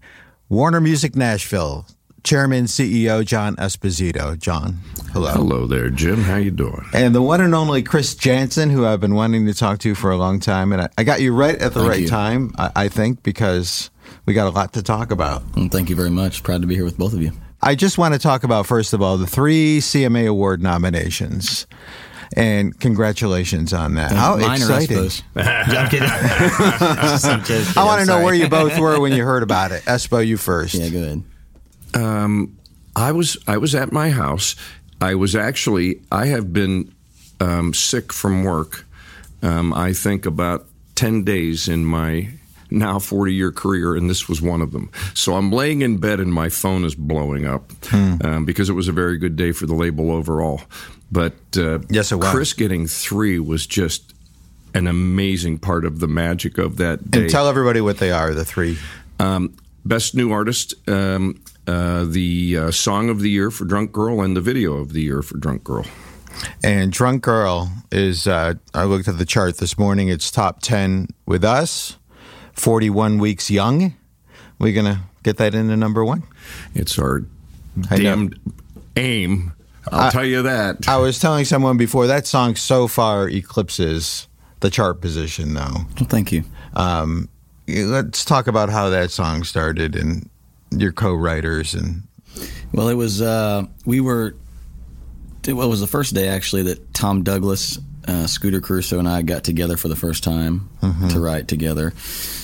[0.50, 1.86] Warner Music Nashville,
[2.24, 4.38] Chairman CEO John Esposito.
[4.38, 4.80] John,
[5.12, 5.32] hello.
[5.32, 6.22] Hello there, Jim.
[6.22, 6.86] How you doing?
[6.94, 10.12] And the one and only Chris Janson, who I've been wanting to talk to for
[10.12, 12.08] a long time, and I, I got you right at the Thank right you.
[12.08, 13.90] time, I, I think, because
[14.26, 15.44] we got a lot to talk about.
[15.72, 16.44] Thank you very much.
[16.44, 17.32] Proud to be here with both of you.
[17.62, 21.68] I just want to talk about, first of all, the three CMA Award nominations.
[22.36, 24.12] And congratulations on that.
[24.12, 24.98] How Mine or exciting.
[24.98, 25.24] Espo's?
[25.36, 26.08] I'm kidding.
[26.10, 29.84] I'm just I want to know where you both were when you heard about it.
[29.84, 30.76] Espo, you first.
[30.76, 31.24] Yeah, go ahead.
[31.93, 32.58] Um,
[32.95, 34.56] I was I was at my house,
[34.99, 36.93] I was actually I have been
[37.39, 38.86] um, sick from work.
[39.41, 42.30] Um, I think about ten days in my
[42.73, 44.89] now 40 year career, and this was one of them.
[45.13, 48.88] So I'm laying in bed and my phone is blowing up um, because it was
[48.88, 50.62] a very good day for the label overall.
[51.12, 52.30] But uh, Yes, it was.
[52.30, 54.13] Chris getting three was just
[54.73, 57.21] an amazing part of the magic of that day.
[57.23, 58.77] And tell everybody what they are, the three.
[59.19, 64.21] Um, best new artist, um, uh, the uh, song of the year for Drunk Girl,
[64.21, 65.86] and the video of the year for Drunk Girl.
[66.63, 71.08] And Drunk Girl is, uh, I looked at the chart this morning, it's top 10
[71.26, 71.97] with us,
[72.54, 73.93] 41 weeks young.
[74.60, 76.24] We're going to get that into number one.
[76.74, 77.24] It's our
[77.89, 78.04] I know.
[78.04, 78.39] damned
[78.95, 79.54] aim.
[79.91, 80.88] I'll I- tell you that.
[80.88, 84.28] I was telling someone before that song so far eclipses
[84.62, 85.86] the chart position, though.
[86.00, 86.43] Well, thank you.
[86.76, 87.28] Um,
[87.67, 90.30] let's talk about how that song started and
[90.72, 92.04] your co-writers and
[92.74, 94.36] Well, it was uh, we were.
[95.48, 99.24] Well, it was the first day actually that Tom Douglas, uh, Scooter Carusoe, and I
[99.24, 100.70] got together for the first time
[101.10, 101.94] to write together,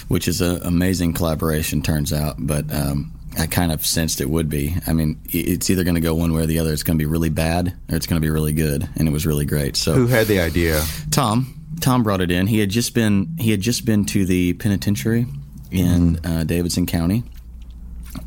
[0.08, 1.82] which is an amazing collaboration.
[1.84, 4.76] Turns out, but um, I kind of sensed it would be.
[4.88, 6.74] I mean, it's either going to go one way or the other.
[6.74, 9.12] It's going to be really bad or it's going to be really good, and it
[9.12, 9.78] was really great.
[9.78, 10.84] So who had the idea?
[11.12, 11.54] Tom.
[11.80, 12.48] Tom brought it in.
[12.48, 15.28] He had just been he had just been to the penitentiary
[15.70, 17.24] in uh, Davidson County,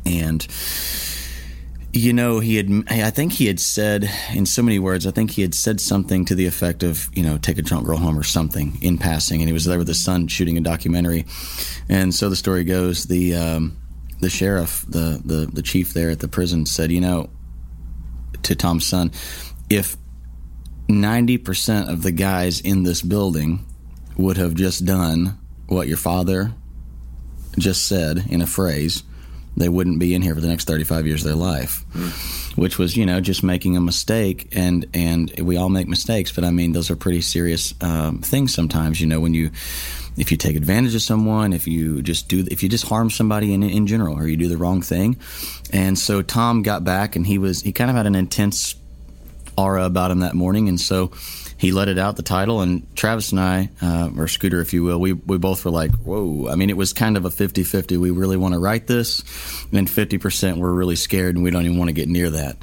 [0.05, 0.45] and
[1.93, 5.05] you know he had I think he had said in so many words.
[5.05, 7.85] I think he had said something to the effect of you know take a drunk
[7.85, 10.61] girl home or something in passing, and he was there with his son shooting a
[10.61, 11.25] documentary,
[11.89, 13.35] and so the story goes the.
[13.35, 13.77] Um,
[14.19, 17.31] the sheriff, the, the the chief there at the prison, said, "You know,
[18.43, 19.11] to Tom's son,
[19.67, 19.97] if
[20.87, 23.65] 90% of the guys in this building
[24.17, 26.53] would have just done what your father
[27.57, 29.03] just said in a phrase,
[29.57, 31.85] they wouldn't be in here for the next 35 years of their life.
[32.55, 36.43] Which was, you know, just making a mistake, and and we all make mistakes, but
[36.43, 38.99] I mean, those are pretty serious um, things sometimes.
[38.99, 39.51] You know, when you
[40.17, 43.53] if you take advantage of someone, if you just do, if you just harm somebody
[43.53, 45.17] in in general, or you do the wrong thing,
[45.71, 48.75] and so Tom got back, and he was he kind of had an intense
[49.57, 51.11] aura about him that morning, and so
[51.61, 52.61] he let it out the title.
[52.61, 55.91] And Travis and I, uh, or Scooter, if you will, we we both were like,
[55.91, 57.97] "Whoa!" I mean, it was kind of a 50-50.
[57.97, 59.23] We really want to write this,
[59.71, 62.57] and fifty percent we're really scared, and we don't even want to get near that.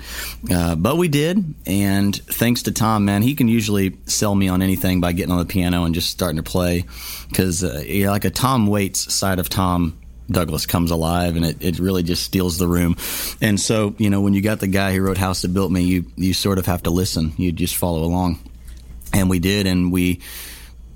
[0.50, 4.62] Uh, but we did, and thanks to Tom, man, he can usually sell me on
[4.62, 6.84] anything by getting on the piano and just starting to play,
[7.28, 9.96] because uh, like a Tom Waits side of Tom
[10.28, 12.96] Douglas comes alive and it, it really just steals the room.
[13.40, 15.82] And so, you know, when you got the guy who wrote House That Built Me,
[15.82, 17.32] you, you sort of have to listen.
[17.38, 18.38] You just follow along.
[19.12, 20.20] And we did, and we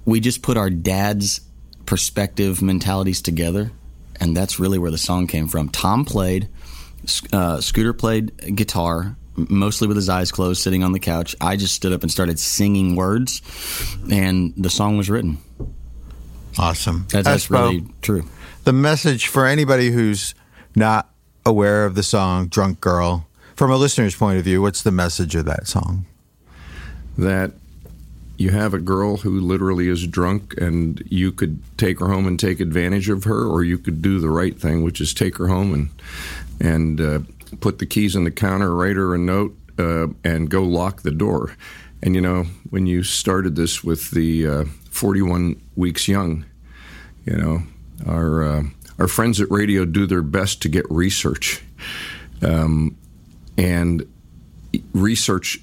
[0.05, 1.41] we just put our dad's
[1.87, 3.73] perspective mentalities together,
[4.21, 5.69] and that's really where the song came from.
[5.69, 6.49] Tom played,
[7.33, 11.35] uh, Scooter played guitar, mostly with his eyes closed, sitting on the couch.
[11.41, 13.41] I just stood up and started singing words,
[14.11, 15.39] and the song was written.
[16.59, 17.07] Awesome.
[17.11, 18.25] That's, that's really true.
[18.65, 20.35] The message for anybody who's
[20.77, 21.09] not
[21.47, 25.35] aware of the song Drunk Girl, from a listener's point of view, what's the message
[25.35, 26.07] of that song?
[27.19, 27.53] that
[28.43, 32.41] you have a girl who literally is drunk and you could take her home and
[32.41, 35.47] take advantage of her or you could do the right thing which is take her
[35.47, 35.89] home and
[36.61, 37.21] and uh,
[37.61, 41.11] put the keys in the counter write her a note uh, and go lock the
[41.13, 41.57] door.
[42.03, 46.45] And you know when you started this with the uh, 41 weeks young
[47.25, 47.63] you know
[48.07, 48.63] our uh,
[48.99, 51.63] our friends at radio do their best to get research.
[52.43, 52.97] Um,
[53.57, 54.05] and
[54.93, 55.61] research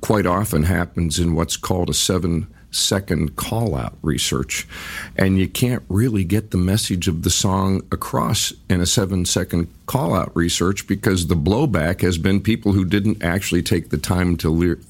[0.00, 4.66] quite often happens in what's called a seven second call out research.
[5.16, 9.68] And you can't really get the message of the song across in a seven second
[9.86, 14.36] call out research because the blowback has been people who didn't actually take the time
[14.38, 14.80] to ly-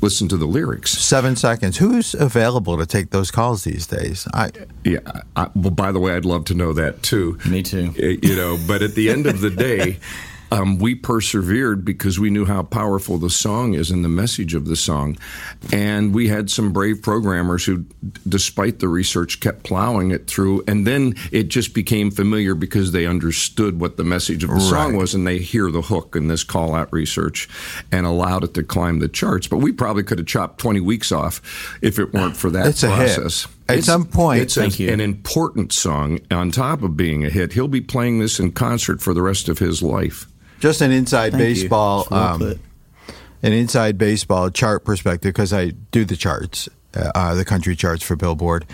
[0.00, 0.92] listen to the lyrics.
[0.92, 1.76] Seven seconds.
[1.76, 4.26] Who's available to take those calls these days?
[4.32, 4.50] I
[4.84, 5.00] Yeah.
[5.36, 7.38] I, well, by the way, I'd love to know that too.
[7.46, 7.92] Me too.
[7.96, 9.98] You know, but at the end of the day,
[10.52, 14.66] um, we persevered because we knew how powerful the song is and the message of
[14.66, 15.16] the song.
[15.72, 17.84] And we had some brave programmers who,
[18.28, 20.62] despite the research, kept plowing it through.
[20.68, 24.96] And then it just became familiar because they understood what the message of the song
[24.96, 27.48] was and they hear the hook in this call out research
[27.90, 29.46] and allowed it to climb the charts.
[29.48, 32.82] But we probably could have chopped 20 weeks off if it weren't for that It's
[32.82, 33.16] a hit.
[33.16, 33.46] process.
[33.68, 34.90] At some point- it's a- Thank you.
[34.90, 37.54] an important song on top of being a hit.
[37.54, 40.28] He'll be playing this in concert for the rest of his life.
[40.60, 42.60] Just an inside Thank baseball, um,
[43.42, 46.68] an inside baseball chart perspective because I do the charts.
[46.96, 48.64] uh, uh, the country charts for Billboard.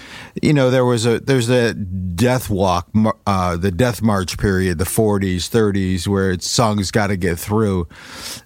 [0.41, 2.89] You know, there was a there's a death walk,
[3.26, 7.89] uh, the death march period, the 40s, 30s, where it's songs got to get through,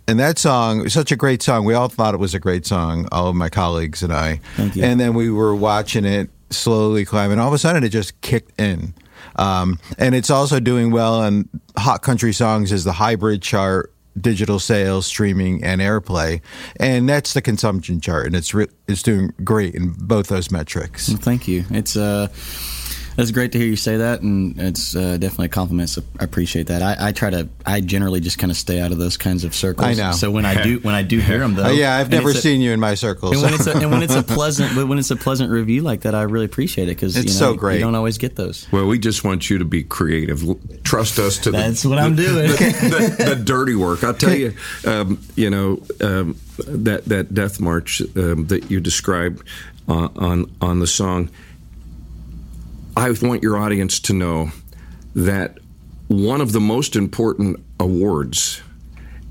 [0.09, 1.65] and that song such a great song.
[1.67, 4.41] We all thought it was a great song, all of my colleagues and I.
[4.87, 8.19] And then we were watching it slowly climb, and all of a sudden it just
[8.23, 8.95] kicked in.
[9.37, 14.59] Um, and it's also doing well on Hot Country Songs is the hybrid chart, digital
[14.59, 16.41] sales, streaming, and airplay,
[16.81, 21.09] and that's the consumption chart, and it's re- it's doing great in both those metrics.
[21.09, 21.65] Well, thank you.
[21.71, 22.29] It's uh,
[23.19, 25.89] it's great to hear you say that, and it's uh, definitely a compliment.
[25.89, 26.83] So I appreciate that.
[26.83, 27.49] I, I try to.
[27.65, 29.87] I generally just kind of stay out of those kinds of circles.
[29.87, 30.13] I know.
[30.13, 32.39] So when I do, when I do hear them, though, Uh, yeah, I've never it's
[32.41, 33.33] a- seen you in my circles.
[33.33, 35.83] And when it's a, and when it's a pleasant, but when it's a pleasant review
[35.83, 37.77] like that, I really appreciate it because It's you know, so great.
[37.77, 38.67] You don't always get those.
[38.71, 40.43] Well, we just want you to be creative.
[40.85, 41.51] Trust us to.
[41.51, 42.51] That's the, what I'm doing.
[42.57, 44.05] The, the, the dirty work.
[44.05, 44.55] I'll tell you.
[44.87, 46.37] Um, you know um,
[46.67, 49.47] that that death march um, that you described
[49.89, 51.31] uh, on on the song.
[52.97, 54.51] I want your audience to know
[55.15, 55.59] that
[56.09, 58.63] one of the most important awards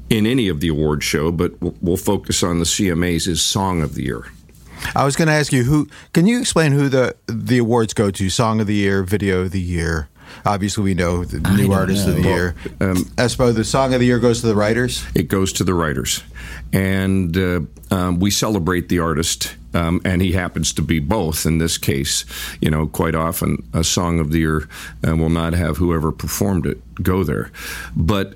[0.10, 3.82] in any of the award show, but we'll- we'll focus on the CMAs, is Song
[3.82, 4.26] of the Year.
[4.96, 5.88] I was going to ask you who.
[6.14, 8.30] Can you explain who the the awards go to?
[8.30, 10.10] Song of the year, video of the year.
[10.46, 12.30] Obviously, we know the new don't artist of the know.
[12.30, 12.56] year.
[12.82, 15.04] Um, Espo, the song of the year goes to the writers.
[15.16, 16.24] It goes to the writers,
[16.74, 21.46] and uh, um, we celebrate the artist, um, and he happens to be both.
[21.46, 22.26] In this case,
[22.62, 24.68] you know, quite often a song of the year
[25.08, 27.52] uh, will not have whoever performed it go there,
[27.96, 28.36] but.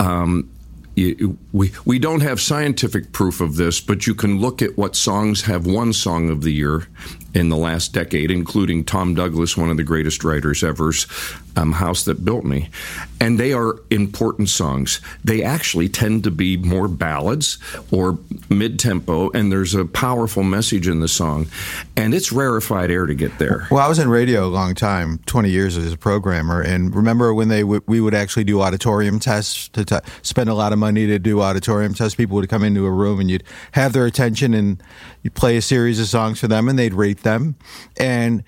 [0.00, 0.50] Um,
[0.96, 5.42] we we don't have scientific proof of this, but you can look at what songs
[5.42, 6.86] have won Song of the Year
[7.34, 11.06] in the last decade, including Tom Douglas, one of the greatest writers ever's
[11.56, 12.68] um, "House That Built Me,"
[13.20, 15.00] and they are important songs.
[15.24, 17.58] They actually tend to be more ballads
[17.90, 18.18] or
[18.48, 21.46] mid-tempo, and there's a powerful message in the song,
[21.96, 23.66] and it's rarefied air to get there.
[23.70, 27.34] Well, I was in radio a long time, twenty years as a programmer, and remember
[27.34, 30.78] when they w- we would actually do auditorium tests to t- spend a lot of
[30.78, 32.14] money to do auditorium tests.
[32.14, 34.82] People would come into a room and you'd have their attention, and
[35.24, 37.56] you'd play a series of songs for them, and they'd rate them,
[37.98, 38.44] and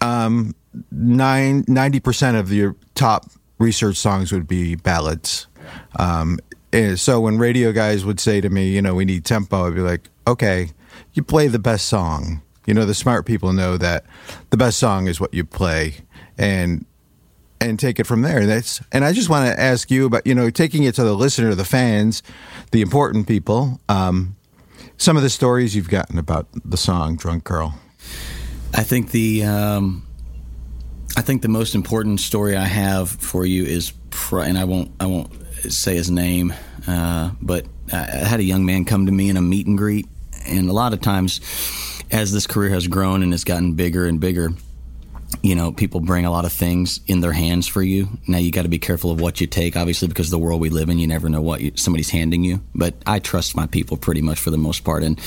[0.00, 0.54] um,
[0.92, 3.26] nine ninety percent of your top
[3.58, 5.48] research songs would be ballads.
[5.98, 6.38] Um,
[6.94, 9.80] so when radio guys would say to me, you know, we need tempo, I'd be
[9.80, 10.70] like, okay,
[11.14, 12.42] you play the best song.
[12.66, 14.04] You know, the smart people know that
[14.50, 15.96] the best song is what you play,
[16.36, 16.84] and
[17.60, 18.46] and take it from there.
[18.46, 21.14] That's and I just want to ask you about you know taking it to the
[21.14, 22.22] listener, the fans,
[22.70, 23.80] the important people.
[23.88, 24.36] Um,
[24.98, 27.74] some of the stories you've gotten about the song "Drunk Girl."
[28.74, 30.06] I think the um,
[31.16, 34.90] I think the most important story I have for you is, pr- and I won't
[35.00, 35.32] I won't
[35.70, 36.52] say his name,
[36.86, 39.78] uh, but I I had a young man come to me in a meet and
[39.78, 40.06] greet,
[40.46, 41.40] and a lot of times,
[42.10, 44.50] as this career has grown and it's gotten bigger and bigger,
[45.42, 48.08] you know, people bring a lot of things in their hands for you.
[48.26, 50.70] Now you got to be careful of what you take, obviously, because the world we
[50.70, 52.60] live in, you never know what you, somebody's handing you.
[52.74, 55.02] But I trust my people pretty much for the most part.
[55.02, 55.18] And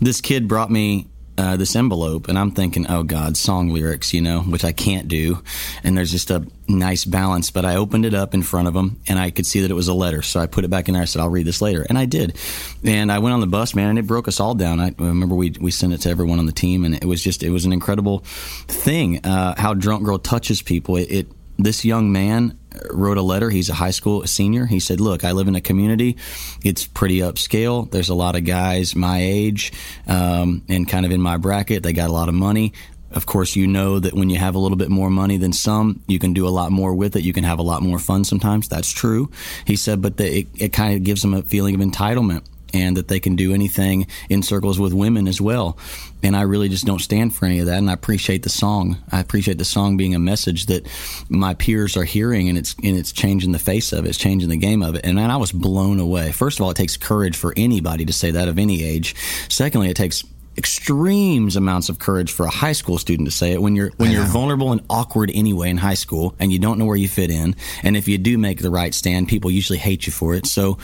[0.00, 4.20] this kid brought me uh, this envelope, and I'm thinking, oh God, song lyrics, you
[4.20, 5.42] know, which I can't do.
[5.82, 7.50] And there's just a nice balance.
[7.50, 9.74] But I opened it up in front of him, and I could see that it
[9.74, 10.22] was a letter.
[10.22, 11.02] So I put it back in there.
[11.02, 12.36] I said, I'll read this later, and I did.
[12.84, 14.80] And I went on the bus, man, and it broke us all down.
[14.80, 17.42] I remember we we sent it to everyone on the team, and it was just
[17.42, 18.20] it was an incredible
[18.68, 19.24] thing.
[19.24, 20.96] Uh, how drunk girl touches people.
[20.96, 21.26] It, it
[21.58, 22.58] this young man
[22.90, 23.50] wrote a letter.
[23.50, 24.66] He's a high school senior.
[24.66, 26.16] He said, "Look, I live in a community.
[26.64, 27.90] It's pretty upscale.
[27.90, 29.72] There's a lot of guys my age
[30.06, 31.82] um, and kind of in my bracket.
[31.82, 32.72] They got a lot of money."
[33.10, 36.00] Of course, you know that when you have a little bit more money than some,
[36.08, 37.22] you can do a lot more with it.
[37.22, 38.68] You can have a lot more fun sometimes.
[38.68, 39.30] That's true.
[39.64, 42.44] He said, but the, it, it kind of gives them a feeling of entitlement
[42.74, 45.78] and that they can do anything in circles with women as well.
[46.22, 47.78] And I really just don't stand for any of that.
[47.78, 48.96] And I appreciate the song.
[49.12, 50.86] I appreciate the song being a message that
[51.28, 54.08] my peers are hearing, and it's and it's changing the face of it.
[54.08, 55.04] It's changing the game of it.
[55.04, 56.32] And man, I was blown away.
[56.32, 59.14] First of all, it takes courage for anybody to say that of any age.
[59.48, 60.24] Secondly, it takes
[60.56, 64.10] extremes amounts of courage for a high school student to say it when you're when
[64.10, 67.30] you're vulnerable and awkward anyway in high school and you don't know where you fit
[67.30, 67.56] in.
[67.82, 70.46] And if you do make the right stand people usually hate you for it.
[70.46, 70.78] So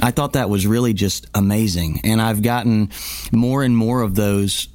[0.00, 2.00] i thought that was really just amazing.
[2.04, 2.90] And i've gotten
[3.32, 4.68] more and more of those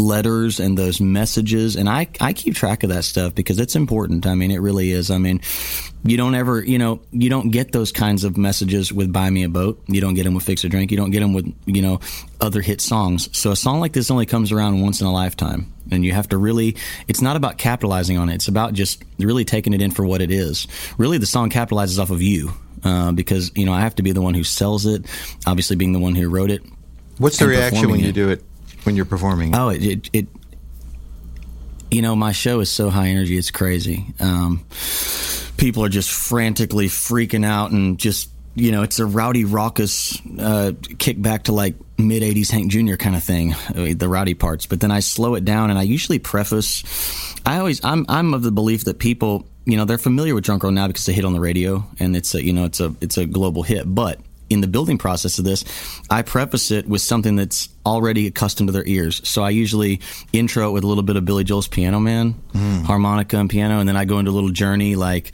[0.00, 1.76] letters and those messages.
[1.76, 4.26] And I, I keep track of that stuff because it's important.
[4.26, 5.10] I mean it really is.
[5.10, 5.40] I mean
[6.02, 9.44] you don't ever you know you don't get those kinds of messages with buy me
[9.44, 9.82] a boat.
[9.86, 10.90] You don't get them with fix a drink.
[10.90, 12.00] You don't get them with you know
[12.40, 13.28] other hit songs.
[13.36, 15.72] So a song like this only comes around once in a lifetime.
[15.92, 16.76] And you have to really
[17.06, 18.36] it's not about capitalizing on it.
[18.36, 20.66] It's about just really taking it in for what it is.
[20.98, 22.52] Really the song capitalizes off of you
[22.84, 25.04] uh, because you know i have to be the one who sells it
[25.46, 26.62] obviously being the one who wrote it
[27.20, 28.14] What's the reaction when you it.
[28.14, 28.42] do it?
[28.84, 29.54] When you're performing?
[29.54, 30.26] Oh, it, it, it
[31.90, 34.06] you know, my show is so high energy, it's crazy.
[34.20, 34.64] Um,
[35.56, 40.72] people are just frantically freaking out and just, you know, it's a rowdy, raucous uh,
[40.98, 42.96] kick back to like mid 80s Hank Jr.
[42.96, 44.66] kind of thing, the rowdy parts.
[44.66, 46.84] But then I slow it down and I usually preface,
[47.44, 50.62] I always, I'm, I'm of the belief that people, you know, they're familiar with Drunk
[50.62, 52.94] Girl now because they hit on the radio and it's a, you know, it's a,
[53.00, 53.92] it's a global hit.
[53.92, 54.20] But
[54.50, 55.64] in the building process of this,
[56.10, 59.26] I preface it with something that's already accustomed to their ears.
[59.26, 60.00] So I usually
[60.32, 62.82] intro it with a little bit of Billy Joel's Piano Man, Mm.
[62.84, 65.32] harmonica and piano, and then I go into a little journey like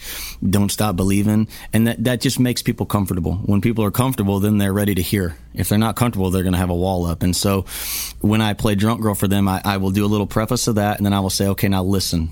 [0.48, 1.48] Don't Stop Believing.
[1.72, 3.36] And that, that just makes people comfortable.
[3.46, 5.36] When people are comfortable, then they're ready to hear.
[5.54, 7.22] If they're not comfortable, they're going to have a wall up.
[7.22, 7.64] And so
[8.20, 10.74] when I play Drunk Girl for them, I, I will do a little preface of
[10.74, 12.30] that, and then I will say, okay, now listen.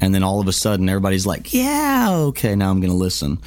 [0.00, 3.38] And then all of a sudden, everybody's like, yeah, okay, now I'm going to listen.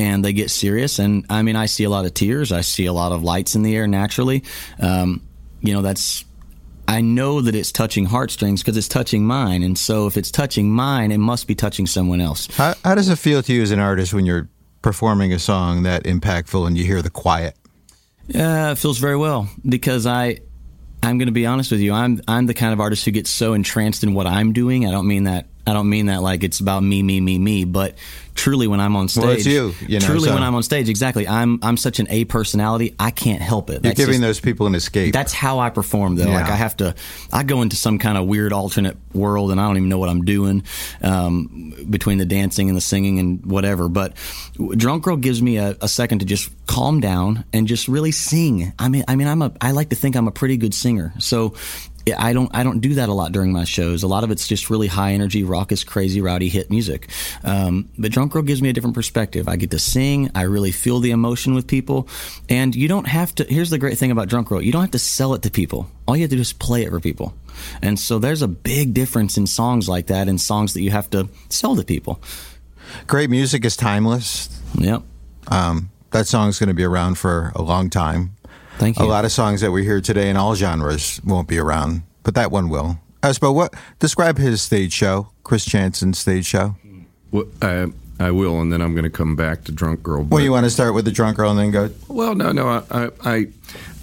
[0.00, 0.98] And they get serious.
[0.98, 2.52] And I mean, I see a lot of tears.
[2.52, 4.44] I see a lot of lights in the air naturally.
[4.80, 5.20] Um,
[5.60, 6.24] you know, that's,
[6.88, 9.62] I know that it's touching heartstrings because it's touching mine.
[9.62, 12.48] And so if it's touching mine, it must be touching someone else.
[12.56, 14.48] How, how does it feel to you as an artist when you're
[14.80, 17.54] performing a song that impactful and you hear the quiet?
[18.26, 20.38] Yeah, it feels very well because I,
[21.02, 21.92] I'm going to be honest with you.
[21.92, 24.86] I'm I'm the kind of artist who gets so entranced in what I'm doing.
[24.86, 25.46] I don't mean that.
[25.70, 27.64] I don't mean that like it's about me, me, me, me.
[27.64, 27.94] But
[28.34, 30.62] truly, when I'm on stage, Well, it's you, you know, truly so- when I'm on
[30.62, 31.28] stage, exactly.
[31.28, 32.94] I'm I'm such an A personality.
[32.98, 33.84] I can't help it.
[33.84, 35.12] You're giving just- those people an escape.
[35.12, 36.24] That's how I perform, though.
[36.30, 36.94] Like I have to,
[37.32, 40.08] I go into some kind of weird alternate world, and I don't even know what
[40.08, 40.64] I'm doing
[41.02, 43.88] um, between the dancing and the singing and whatever.
[43.88, 44.14] But
[44.76, 48.72] Drunk Girl gives me a, a second to just calm down and just really sing.
[48.78, 51.12] I mean, I mean, I'm a, I like to think I'm a pretty good singer,
[51.18, 51.54] so.
[52.18, 54.02] I don't I don't do that a lot during my shows.
[54.02, 57.08] A lot of it's just really high energy, raucous, crazy, rowdy hit music.
[57.44, 59.48] Um, but Drunk Girl gives me a different perspective.
[59.48, 60.30] I get to sing.
[60.34, 62.08] I really feel the emotion with people,
[62.48, 63.44] and you don't have to.
[63.44, 65.90] Here's the great thing about Drunk Girl: you don't have to sell it to people.
[66.06, 67.34] All you have to do is play it for people.
[67.82, 71.10] And so there's a big difference in songs like that and songs that you have
[71.10, 72.20] to sell to people.
[73.06, 74.48] Great music is timeless.
[74.74, 75.02] Yep.
[75.48, 78.36] Um, that song's going to be around for a long time.
[78.80, 79.04] Thank you.
[79.04, 82.34] A lot of songs that we hear today in all genres won't be around, but
[82.34, 82.98] that one will.
[83.22, 86.76] Espo, what describe his stage show, Chris Janson's stage show?
[87.30, 90.22] Well, I, I will, and then I'm going to come back to Drunk Girl.
[90.22, 91.90] Well, you want to start with the drunk girl and then go?
[92.08, 93.46] Well, no, no, I, I, I,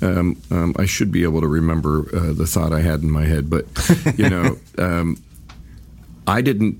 [0.03, 3.25] um, um, I should be able to remember uh, the thought I had in my
[3.25, 3.65] head, but
[4.15, 5.17] you know, um,
[6.27, 6.79] I didn't.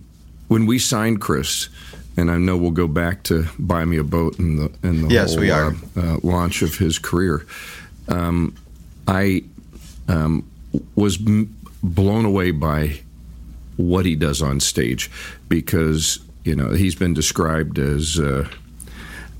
[0.49, 1.67] When we signed Chris,
[2.15, 5.13] and I know we'll go back to buy me a boat and the and the
[5.13, 5.75] Yes, whole, we are.
[5.95, 7.45] Uh, uh, launch of his career.
[8.07, 8.55] Um,
[9.07, 9.43] I
[10.07, 10.49] um,
[10.95, 12.99] was m- blown away by
[13.77, 15.09] what he does on stage
[15.49, 18.47] because you know he's been described as uh,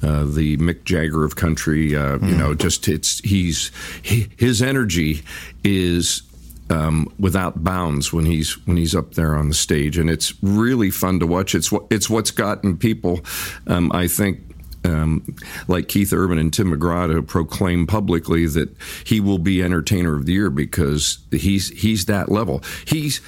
[0.04, 1.96] uh, the Mick Jagger of country.
[1.96, 5.24] Uh, You know, just it's he's he, his energy
[5.64, 6.24] is.
[6.70, 10.92] Um, without bounds when he's when he's up there on the stage, and it's really
[10.92, 11.56] fun to watch.
[11.56, 13.22] It's what it's what's gotten people,
[13.68, 14.40] um, I think,
[14.88, 15.36] um,
[15.68, 18.76] like Keith Urban and Tim McGraw to proclaim publicly that
[19.06, 22.64] he will be Entertainer of the Year because he's he's that level.
[22.86, 23.22] He's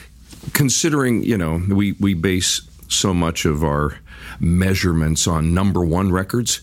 [0.54, 4.00] considering you know we we base so much of our
[4.40, 6.62] measurements on number one records.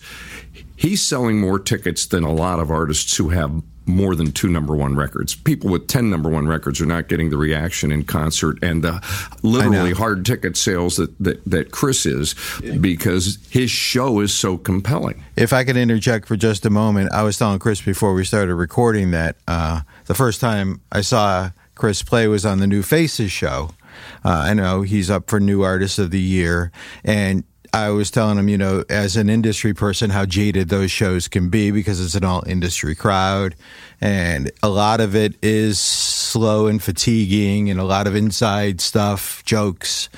[0.75, 4.75] He's selling more tickets than a lot of artists who have more than two number
[4.75, 5.35] one records.
[5.35, 9.01] People with 10 number one records are not getting the reaction in concert and the
[9.43, 12.35] literally hard ticket sales that, that, that Chris is
[12.81, 15.23] because his show is so compelling.
[15.35, 18.55] If I could interject for just a moment, I was telling Chris before we started
[18.55, 23.31] recording that uh, the first time I saw Chris play was on the New Faces
[23.31, 23.71] show.
[24.23, 26.71] Uh, I know he's up for New Artist of the Year,
[27.03, 27.43] and
[27.73, 31.49] I was telling him, you know, as an industry person, how jaded those shows can
[31.49, 33.55] be because it's an all industry crowd.
[33.99, 39.43] And a lot of it is slow and fatiguing and a lot of inside stuff,
[39.45, 40.09] jokes.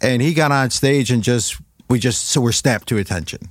[0.00, 3.48] And he got on stage and just, we just, so we're snapped to attention.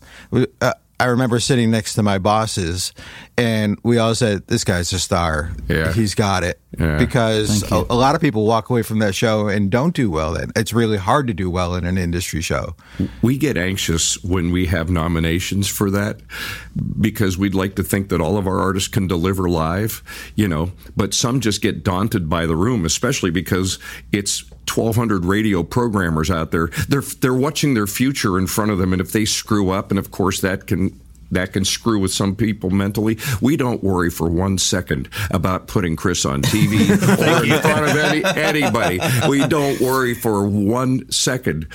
[0.62, 2.94] Uh, I remember sitting next to my bosses,
[3.38, 5.52] and we all said, "This guy's a star.
[5.68, 5.92] Yeah.
[5.92, 6.98] he's got it." Yeah.
[6.98, 10.34] Because a, a lot of people walk away from that show and don't do well.
[10.34, 12.76] Then it's really hard to do well in an industry show.
[13.22, 16.22] We get anxious when we have nominations for that
[17.00, 20.04] because we'd like to think that all of our artists can deliver live,
[20.36, 23.80] you know, but some just get daunted by the room, especially because
[24.12, 26.68] it's 1200 radio programmers out there.
[26.88, 30.00] They're they're watching their future in front of them and if they screw up and
[30.00, 31.00] of course that can
[31.32, 33.18] that can screw with some people mentally.
[33.42, 36.90] We don't worry for one second about putting Chris on TV
[37.40, 39.00] or in front of any, anybody.
[39.28, 41.68] We don't worry for one second.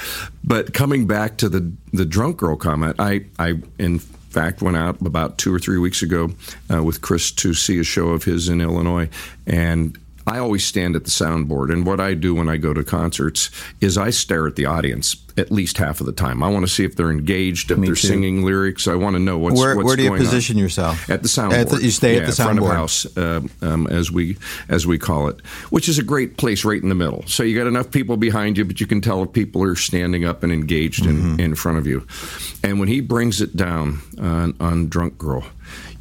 [0.44, 5.04] But coming back to the the drunk girl comment, I I in fact went out
[5.04, 6.30] about two or three weeks ago
[6.72, 9.08] uh, with Chris to see a show of his in Illinois,
[9.46, 9.98] and
[10.30, 13.50] I always stand at the soundboard, and what I do when I go to concerts
[13.80, 16.42] is I stare at the audience at least half of the time.
[16.42, 18.06] I want to see if they're engaged, if Me they're too.
[18.08, 18.86] singing lyrics.
[18.86, 20.26] I want to know what's where what's where do you going on.
[20.26, 21.08] position yourself?
[21.10, 21.52] At the soundboard.
[21.54, 22.74] At the- you stay at Yeah, the front of soundboard.
[22.74, 24.36] house, uh, um, as we
[24.68, 27.24] as we call it, which is a great place right in the middle.
[27.26, 30.24] So you got enough people behind you, but you can tell if people are standing
[30.24, 31.34] up and engaged Mm-hmm.
[31.34, 32.06] in, in front of you.
[32.62, 35.44] And when he brings it down on, on Drunk Girl,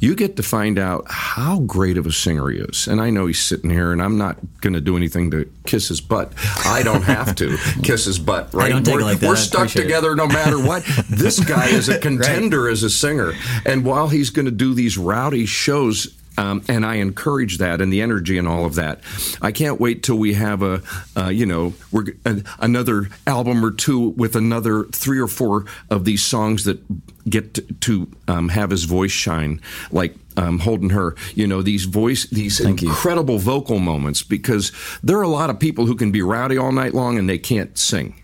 [0.00, 2.88] you get to find out how great of a singer he is.
[2.88, 5.88] And I know he's sitting here, and I'm not going to do anything to kiss
[5.88, 6.32] his butt.
[6.64, 8.70] I don't have to kiss his butt, right?
[8.70, 9.84] don't take it we're like we're stuck appreciate it.
[9.84, 10.84] together no matter what.
[11.10, 13.32] this guy is a contender as a singer.
[13.66, 17.92] And while he's going to do these rowdy shows, um, and I encourage that and
[17.92, 19.00] the energy and all of that.
[19.42, 20.82] I can't wait till we have a,
[21.14, 26.06] uh, you know, we're an- another album or two with another three or four of
[26.06, 26.80] these songs that
[27.28, 29.60] get to, to um, have his voice shine,
[29.92, 31.14] like um, holding her.
[31.34, 34.72] You know, these voice, these incredible vocal moments, because
[35.02, 37.38] there are a lot of people who can be rowdy all night long and they
[37.38, 38.14] can't sing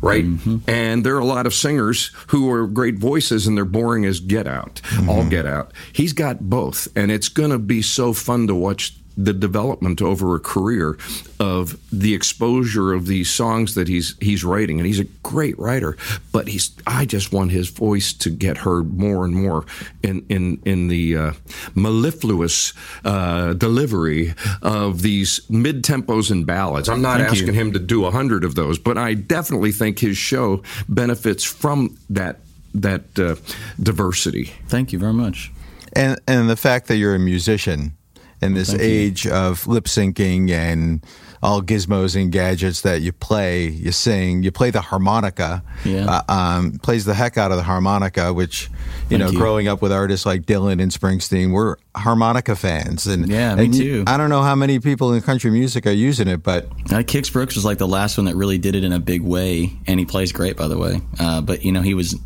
[0.00, 0.24] right?
[0.24, 0.68] Mm-hmm.
[0.68, 4.20] And there are a lot of singers who are great voices and they're boring as
[4.20, 5.28] get out, all mm-hmm.
[5.28, 5.72] get out.
[5.92, 10.34] He's got both, and it's going to be so fun to watch the development over
[10.34, 10.96] a career
[11.38, 15.96] of the exposure of these songs that he's he's writing and he's a great writer
[16.32, 19.66] but he's I just want his voice to get heard more and more
[20.02, 21.32] in in in the uh,
[21.74, 22.72] mellifluous
[23.04, 27.42] uh, delivery of these mid tempos and ballads I'm not Thank you.
[27.42, 31.44] asking him to do a hundred of those, but I definitely think his show benefits
[31.44, 32.40] from that
[32.74, 33.36] that uh,
[33.82, 34.52] diversity.
[34.68, 35.52] Thank you very much.
[35.92, 37.96] And and the fact that you're a musician
[38.40, 38.86] in this Thank you.
[38.88, 41.04] age of lip syncing and
[41.42, 45.62] all gizmos and gadgets that you play, you sing, you play the harmonica.
[45.84, 46.22] Yeah.
[46.28, 48.70] Uh, um, plays the heck out of the harmonica, which
[49.10, 49.38] you Thank know, you.
[49.38, 53.06] growing up with artists like Dylan and Springsteen, we're harmonica fans.
[53.06, 54.04] And Yeah, me and too.
[54.06, 57.30] I don't know how many people in country music are using it, but Uh, Kix
[57.30, 60.00] Brooks was like the last one that really did it in a big way, and
[60.00, 61.02] he plays great, by the way.
[61.20, 62.16] Uh, but you know, he was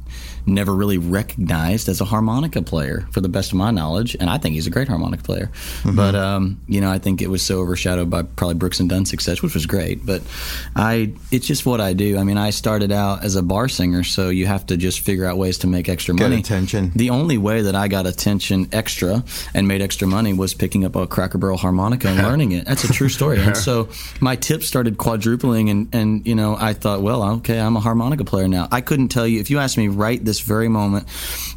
[0.49, 4.39] never really recognized as a harmonica player, for the best of my knowledge, and I
[4.39, 5.51] think he's a great harmonica player.
[5.83, 5.97] Mm-hmm.
[5.97, 9.11] But um, you know, I think it was so overshadowed by probably Brooks and Dunn's
[9.11, 10.05] success, which was great.
[10.05, 10.23] But
[10.75, 12.19] I, it's just what I do.
[12.19, 15.25] I mean, I started out as a bar singer, so you have to just figure
[15.25, 16.41] out ways to make extra Get money.
[16.41, 16.93] attention.
[16.95, 19.23] The only way that I got attention extra
[19.55, 22.67] and made extra money was picking up a Cracker Barrel harmonica and learning it.
[22.67, 23.39] That's a true story.
[23.39, 23.89] And so
[24.21, 28.25] my tips started quadrupling, and, and you know, I thought, well, okay, I'm a harmonica
[28.25, 28.69] player now.
[28.71, 31.09] I couldn't tell you, if you asked me right this very moment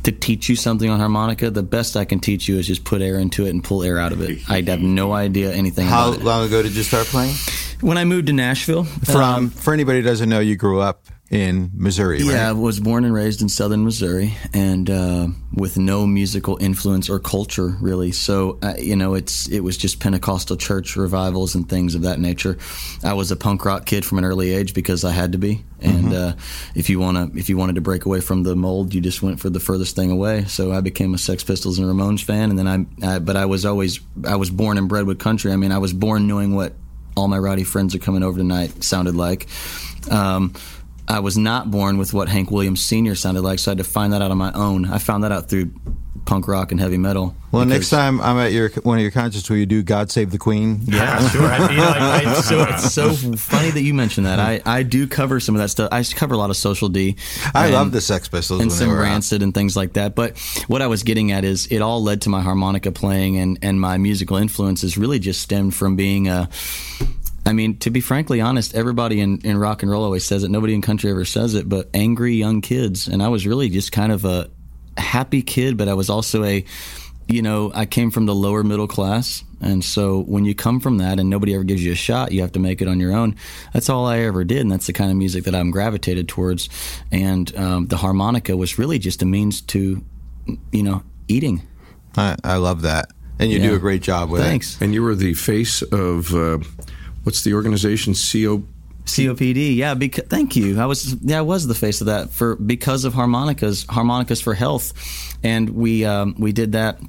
[0.03, 3.01] to teach you something on harmonica, the best I can teach you is just put
[3.01, 4.39] air into it and pull air out of it.
[4.49, 7.35] I have no idea anything how long ago did you start playing?
[7.81, 11.05] When I moved to Nashville, From um, for anybody who doesn't know, you grew up
[11.31, 12.33] in Missouri, right?
[12.33, 17.09] Yeah, I was born and raised in southern Missouri, and uh, with no musical influence
[17.09, 18.11] or culture really.
[18.11, 22.19] So uh, you know, it's it was just Pentecostal church revivals and things of that
[22.19, 22.57] nature.
[23.01, 25.63] I was a punk rock kid from an early age because I had to be.
[25.79, 26.33] And uh,
[26.75, 29.39] if you wanna, if you wanted to break away from the mold, you just went
[29.39, 30.43] for the furthest thing away.
[30.45, 33.45] So I became a Sex Pistols and Ramones fan, and then I, I but I
[33.45, 35.53] was always I was born and bred with country.
[35.53, 36.73] I mean, I was born knowing what
[37.15, 39.47] all my rowdy friends are coming over tonight sounded like.
[40.09, 40.53] Um,
[41.11, 43.15] I was not born with what Hank Williams Sr.
[43.15, 44.85] sounded like, so I had to find that out on my own.
[44.85, 45.71] I found that out through
[46.25, 47.35] punk rock and heavy metal.
[47.51, 50.31] Well, next time I'm at your one of your concerts, will you do "God Save
[50.31, 50.79] the Queen"?
[50.85, 51.41] Yeah, sure.
[51.43, 54.39] I, you know, I, I, so it's so funny that you mentioned that.
[54.39, 55.89] I, I do cover some of that stuff.
[55.91, 57.17] I cover a lot of Social D.
[57.53, 59.01] I and- love the Sex Pistols and some were out.
[59.01, 60.15] Rancid and things like that.
[60.15, 60.37] But
[60.67, 63.81] what I was getting at is it all led to my harmonica playing and and
[63.81, 66.49] my musical influences really just stemmed from being a.
[67.45, 70.51] I mean, to be frankly honest, everybody in, in rock and roll always says it.
[70.51, 73.07] Nobody in country ever says it, but angry young kids.
[73.07, 74.49] And I was really just kind of a
[74.97, 76.63] happy kid, but I was also a,
[77.27, 79.43] you know, I came from the lower middle class.
[79.61, 82.41] And so when you come from that and nobody ever gives you a shot, you
[82.41, 83.35] have to make it on your own.
[83.73, 84.61] That's all I ever did.
[84.61, 86.69] And that's the kind of music that I'm gravitated towards.
[87.11, 90.03] And um, the harmonica was really just a means to,
[90.71, 91.61] you know, eating.
[92.17, 94.45] I, I love that, and you do a great job with it.
[94.45, 94.81] Thanks.
[94.81, 96.59] And you were the face of uh,
[97.23, 98.13] what's the organization?
[98.13, 98.63] CO.
[99.05, 99.95] COPD, yeah.
[99.95, 100.79] Thank you.
[100.79, 104.53] I was yeah, I was the face of that for because of harmonicas, harmonicas for
[104.53, 104.93] health,
[105.43, 106.99] and we um, we did that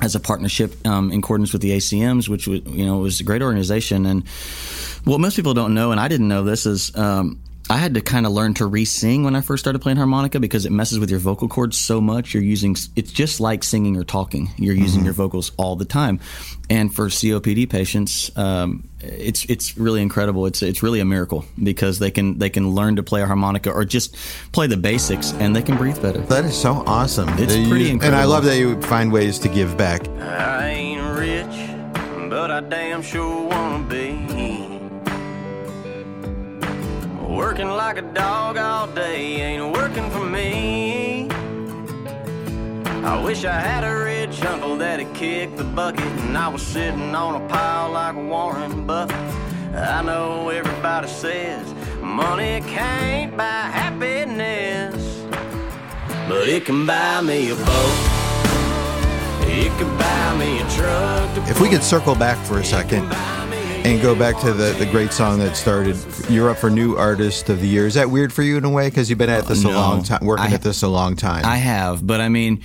[0.00, 3.24] as a partnership um, in accordance with the ACMs, which was you know was a
[3.24, 4.06] great organization.
[4.06, 4.26] And
[5.04, 7.40] what most people don't know, and I didn't know this, is um,
[7.70, 10.66] I had to kind of learn to re-sing when I first started playing harmonica because
[10.66, 12.34] it messes with your vocal cords so much.
[12.34, 14.50] You're using it's just like singing or talking.
[14.58, 15.04] You're using Mm-hmm.
[15.06, 16.20] your vocals all the time,
[16.68, 20.44] and for COPD patients, um, it's it's really incredible.
[20.44, 23.70] It's it's really a miracle because they can they can learn to play a harmonica
[23.70, 24.14] or just
[24.52, 26.18] play the basics and they can breathe better.
[26.20, 27.30] That is so awesome.
[27.38, 30.06] It's That you- pretty And I love that you find ways to give back.
[30.20, 34.23] I ain't rich, but I damn sure wanna be.
[37.34, 41.28] Working like a dog all day ain't working for me.
[43.02, 47.12] I wish I had a rich uncle that'd kick the bucket and I was sitting
[47.12, 49.16] on a pile like Warren Buffett.
[49.74, 54.94] I know everybody says money can't buy happiness,
[56.28, 57.98] but it can buy me a boat.
[59.42, 61.34] It can buy me a truck.
[61.34, 63.12] To If we could circle back for a second
[63.84, 65.96] and go back to the, the great song that started,
[66.30, 67.86] you're up for New Artist of the Year.
[67.86, 68.88] Is that weird for you in a way?
[68.88, 69.72] Because you've been at this a No.
[69.74, 71.44] long time, working I- at this a long time.
[71.44, 72.62] I have, but I mean,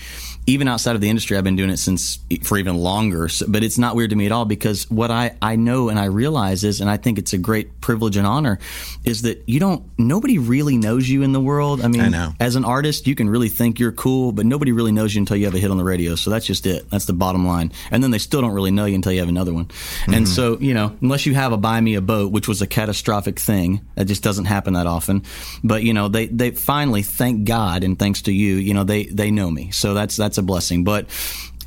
[0.49, 3.29] even outside of the industry, I've been doing it since for even longer.
[3.29, 5.99] So, but it's not weird to me at all because what I, I know and
[5.99, 8.57] I realize is, and I think it's a great privilege and honor,
[9.05, 11.81] is that you don't, nobody really knows you in the world.
[11.81, 14.91] I mean, I as an artist, you can really think you're cool, but nobody really
[14.91, 16.15] knows you until you have a hit on the radio.
[16.15, 16.89] So that's just it.
[16.89, 17.71] That's the bottom line.
[17.91, 19.65] And then they still don't really know you until you have another one.
[19.65, 20.13] Mm-hmm.
[20.15, 22.67] And so, you know, unless you have a buy me a boat, which was a
[22.67, 25.23] catastrophic thing, that just doesn't happen that often.
[25.63, 29.05] But, you know, they, they finally, thank God and thanks to you, you know, they,
[29.05, 29.69] they know me.
[29.69, 30.83] So that's, that's a blessing.
[30.83, 31.07] But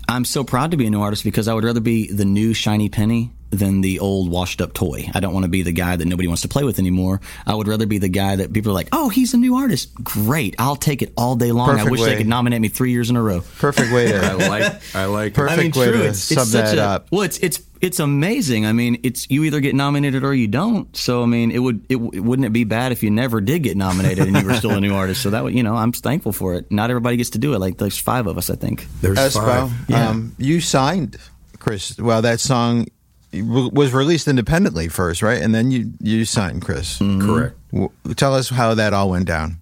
[0.09, 2.55] I'm so proud to be a new artist because I would rather be the new
[2.55, 5.11] shiny penny than the old washed up toy.
[5.15, 7.21] I don't want to be the guy that nobody wants to play with anymore.
[7.47, 9.95] I would rather be the guy that people are like, "Oh, he's a new artist.
[10.03, 10.55] Great.
[10.59, 11.79] I'll take it all day long.
[11.79, 12.11] I wish way.
[12.11, 14.19] they could nominate me 3 years in a row." Perfect way to.
[14.25, 14.95] I like.
[14.95, 15.35] I like.
[15.35, 16.03] Perfect I mean, way true.
[16.03, 17.09] to it's, sum it's such that a, up.
[17.11, 18.65] Well, it's it's it's amazing.
[18.65, 20.97] I mean, it's you either get nominated or you don't.
[20.97, 23.77] So I mean, it would it, wouldn't it be bad if you never did get
[23.77, 25.21] nominated and you were still a new artist?
[25.23, 26.71] So that would you know, I'm thankful for it.
[26.71, 27.59] Not everybody gets to do it.
[27.59, 28.87] Like there's five of us, I think.
[29.03, 29.73] There's Espo, five.
[29.91, 30.09] Yeah.
[30.09, 31.19] um, you signed
[31.59, 31.99] Chris.
[31.99, 32.87] Well, that song
[33.35, 35.43] was released independently first, right?
[35.43, 36.99] And then you you signed Chris.
[36.99, 37.57] Correct.
[37.73, 39.57] W- Tell us how that all went down.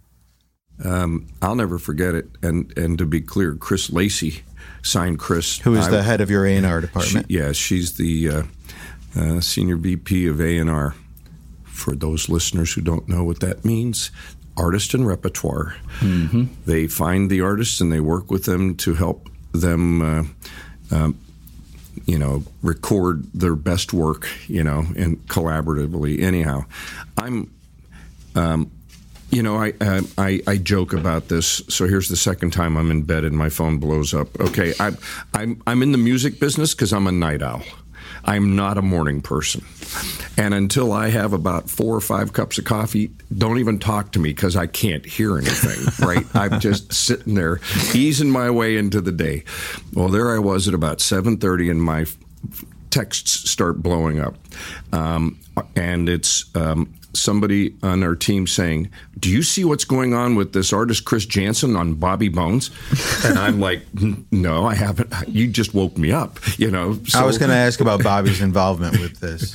[0.84, 2.26] Um, I'll never forget it.
[2.42, 4.42] And and to be clear, Chris Lacey
[4.82, 7.26] signed Chris, Who is I- the head of your A and R She, department?
[7.30, 8.42] yeah, she's the uh,
[9.16, 10.94] uh, senior VP of A and R.
[11.64, 14.10] For those listeners who don't know what that means,
[14.56, 15.76] artist and repertoire.
[16.66, 20.02] They find the artists and they work with them to help them.
[20.02, 20.22] Uh,
[20.94, 21.18] um,
[22.06, 26.20] you know, record their best work, you know, and collaboratively.
[26.22, 26.64] Anyhow,
[27.18, 27.50] I'm
[28.34, 28.70] um,
[29.30, 31.62] you know, I, uh, I I joke about this.
[31.68, 34.38] So here's the second time I'm in bed and my phone blows up.
[34.40, 34.98] Okay, I'm
[35.34, 37.62] I'm I'm in the music business because I'm a night owl.
[38.24, 39.64] I'm not a morning person,
[40.36, 44.18] and until I have about four or five cups of coffee, don't even talk to
[44.18, 45.86] me because I can't hear anything.
[46.06, 46.24] Right?
[46.34, 47.60] I'm just sitting there,
[47.94, 49.44] easing my way into the day.
[49.92, 52.06] Well, there I was at about seven thirty, and my
[52.90, 54.36] texts start blowing up.
[54.92, 55.38] Um,
[55.76, 60.52] and it's um, somebody on our team saying, Do you see what's going on with
[60.52, 62.70] this artist, Chris Janson, on Bobby Bones?
[63.24, 63.82] And I'm like,
[64.30, 65.12] No, I haven't.
[65.28, 66.98] You just woke me up, you know.
[67.14, 69.54] I was going to ask about Bobby's involvement with this.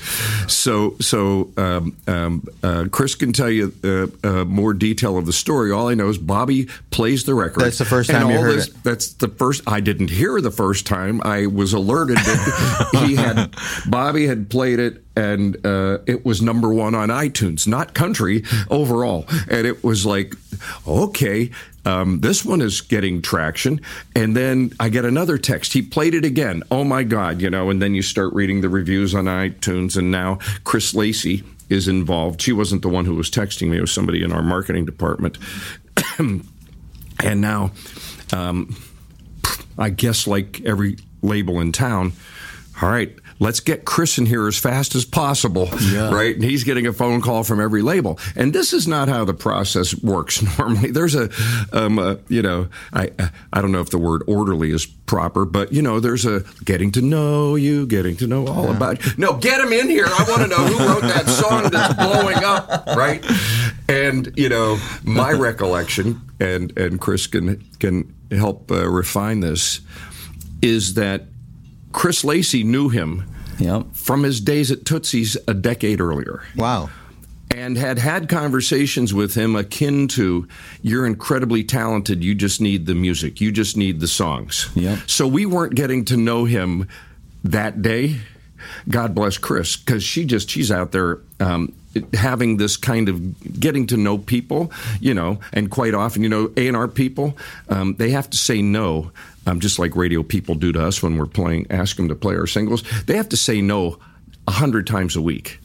[0.51, 5.33] So, so um, um, uh, Chris can tell you uh, uh, more detail of the
[5.33, 5.71] story.
[5.71, 7.61] All I know is Bobby plays the record.
[7.61, 8.83] That's the first time you heard this- it.
[8.83, 9.61] That's the first.
[9.67, 11.21] I didn't hear the first time.
[11.23, 13.55] I was alerted that he had
[13.87, 19.25] Bobby had played it, and uh, it was number one on iTunes, not country overall.
[19.49, 20.35] And it was like,
[20.87, 21.51] okay.
[21.85, 23.79] Um, this one is getting traction.
[24.15, 25.73] And then I get another text.
[25.73, 26.63] He played it again.
[26.71, 29.95] Oh my God, you know, and then you start reading the reviews on iTunes.
[29.95, 32.41] And now Chris Lacey is involved.
[32.41, 35.37] She wasn't the one who was texting me, it was somebody in our marketing department.
[36.19, 36.41] and
[37.23, 37.71] now,
[38.33, 38.75] um,
[39.77, 42.13] I guess, like every label in town,
[42.81, 46.35] all right, let's get Chris in here as fast as possible, right?
[46.35, 48.19] And he's getting a phone call from every label.
[48.35, 50.91] And this is not how the process works normally.
[50.91, 51.29] There's a,
[51.73, 53.11] um, a you know, I
[53.51, 56.91] I don't know if the word orderly is proper, but you know, there's a getting
[56.93, 59.05] to know you, getting to know all about.
[59.05, 59.11] You.
[59.17, 60.05] No, get him in here.
[60.07, 63.23] I want to know who wrote that song that's blowing up, right?
[63.89, 69.81] And you know, my recollection, and and Chris can can help uh, refine this,
[70.61, 71.25] is that
[71.95, 73.23] Chris Lacey knew him
[73.93, 76.43] from his days at Tootsie's a decade earlier.
[76.57, 76.89] Wow.
[77.49, 80.45] And had had conversations with him akin to,
[80.81, 84.69] you're incredibly talented, you just need the music, you just need the songs.
[84.75, 84.99] Yep.
[85.07, 86.89] So we weren't getting to know him
[87.45, 88.17] that day.
[88.89, 91.73] God bless Chris, because she just, she's out there um,
[92.13, 96.51] having this kind of getting to know people, you know, and quite often, you know,
[96.57, 97.37] A&R people,
[97.69, 99.11] um, they have to say no
[99.45, 102.35] um, just like radio people do to us when we're playing, ask them to play
[102.35, 102.83] our singles.
[103.05, 103.99] They have to say no
[104.47, 105.59] a hundred times a week.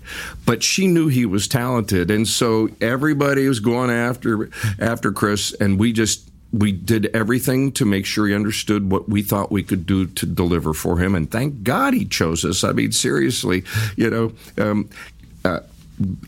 [0.47, 5.79] But she knew he was talented, and so everybody was going after after Chris, and
[5.79, 9.87] we just we did everything to make sure he understood what we thought we could
[9.87, 11.15] do to deliver for him.
[11.15, 12.65] And thank God he chose us.
[12.65, 13.65] I mean, seriously,
[13.97, 14.33] you know.
[14.59, 14.89] Um,
[15.45, 15.61] uh,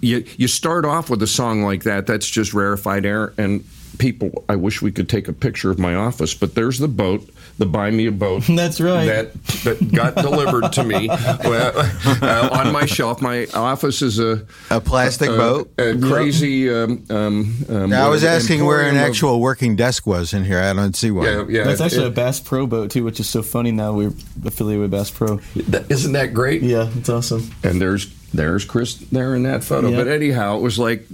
[0.01, 2.07] you you start off with a song like that.
[2.07, 3.65] That's just rarefied air, and
[3.99, 4.45] people.
[4.49, 7.29] I wish we could take a picture of my office, but there's the boat.
[7.63, 8.43] The buy me a boat.
[8.49, 9.07] That's right.
[9.07, 11.07] That that got delivered to me
[11.45, 11.73] well,
[12.21, 13.23] uh, on my shelf.
[13.23, 15.73] My office is a a plastic boat.
[15.79, 16.69] a crazy.
[16.69, 20.33] Um, um, um, Now, I was asking where an emporium of- actual working desk was
[20.35, 20.59] in here.
[20.59, 21.27] I don't see one.
[21.27, 21.63] Yeah, yeah.
[21.63, 23.71] That's actually it- a Bass Pro boat too, which is so funny.
[23.71, 24.13] Now we're
[24.45, 25.37] affiliated with Bass Pro.
[25.69, 26.63] That, isn't that great?
[26.63, 27.49] Yeah, it's awesome.
[27.63, 29.91] And there's there's Chris there in that photo.
[29.91, 29.99] Yeah.
[29.99, 31.07] But anyhow, it was like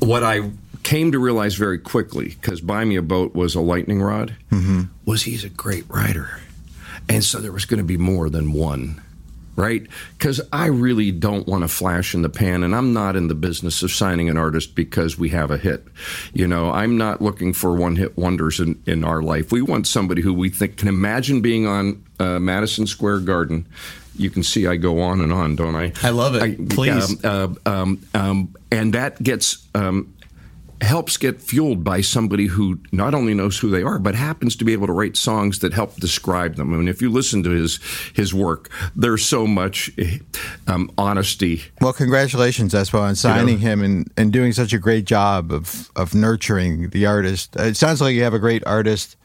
[0.00, 0.50] what I
[0.82, 4.36] came to realize very quickly because buy me a boat was a lightning rod.
[4.50, 4.82] Mm-hmm.
[5.04, 6.40] Was he's a great writer,
[7.08, 9.00] and so there was going to be more than one.
[9.54, 9.86] Right?
[10.16, 13.34] Because I really don't want to flash in the pan, and I'm not in the
[13.34, 15.84] business of signing an artist because we have a hit.
[16.32, 19.52] You know, I'm not looking for one hit wonders in, in our life.
[19.52, 23.66] We want somebody who we think can imagine being on uh, Madison Square Garden.
[24.16, 25.92] You can see I go on and on, don't I?
[26.02, 26.70] I love it.
[26.70, 27.22] Please.
[27.22, 30.11] Um, uh, um, um, and that gets um,
[30.82, 34.64] helps get fueled by somebody who not only knows who they are, but happens to
[34.64, 36.74] be able to write songs that help describe them.
[36.74, 37.78] I mean, if you listen to his
[38.14, 39.90] his work, there's so much
[40.66, 41.62] um, honesty.
[41.80, 46.14] Well, congratulations, Espo, on signing him and, and doing such a great job of, of
[46.14, 47.56] nurturing the artist.
[47.56, 49.16] It sounds like you have a great artist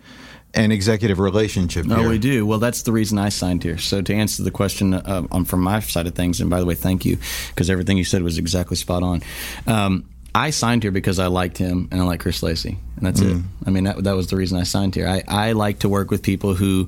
[0.54, 2.06] and executive relationship No, here.
[2.06, 2.46] Oh, we do.
[2.46, 3.78] Well, that's the reason I signed here.
[3.78, 6.66] So to answer the question uh, um, from my side of things, and by the
[6.66, 7.18] way, thank you
[7.50, 9.22] because everything you said was exactly spot on.
[9.68, 13.22] Um, I signed here because I liked him and I like Chris Lacey, and that's
[13.22, 13.40] Mm.
[13.40, 13.44] it.
[13.66, 15.08] I mean, that, that was the reason I signed here.
[15.08, 16.88] I, I like to work with people who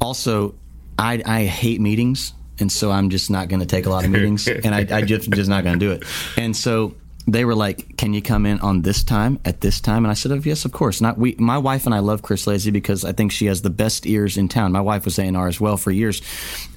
[0.00, 0.54] also
[0.98, 4.10] I, I hate meetings, and so I'm just not going to take a lot of
[4.10, 6.04] meetings, and I, I just just not going to do it.
[6.36, 6.94] And so
[7.26, 10.14] they were like, "Can you come in on this time at this time?" And I
[10.14, 11.34] said, oh, "Yes, of course." Not we.
[11.38, 14.36] My wife and I love Chris Lacey because I think she has the best ears
[14.36, 14.72] in town.
[14.72, 16.22] My wife was A&R as well for years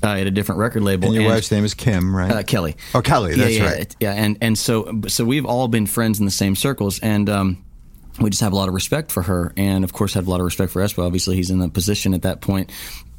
[0.03, 1.07] uh, at a different record label.
[1.07, 2.31] And your wife's name is Kim, right?
[2.31, 2.75] Uh, Kelly.
[2.95, 3.95] Oh, Kelly, Yeah, that's yeah, right.
[3.99, 7.63] Yeah, and and so so we've all been friends in the same circles, and um,
[8.19, 10.39] we just have a lot of respect for her, and of course have a lot
[10.39, 11.05] of respect for Espo.
[11.05, 12.71] Obviously, he's in a position at that point.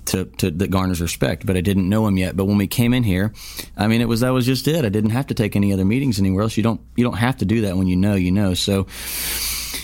[0.07, 2.36] To, to that garners respect, but I didn't know him yet.
[2.36, 3.32] But when we came in here,
[3.76, 4.84] I mean, it was that was just it.
[4.84, 6.57] I didn't have to take any other meetings anywhere else.
[6.57, 8.55] You don't you don't have to do that when you know you know.
[8.55, 8.88] So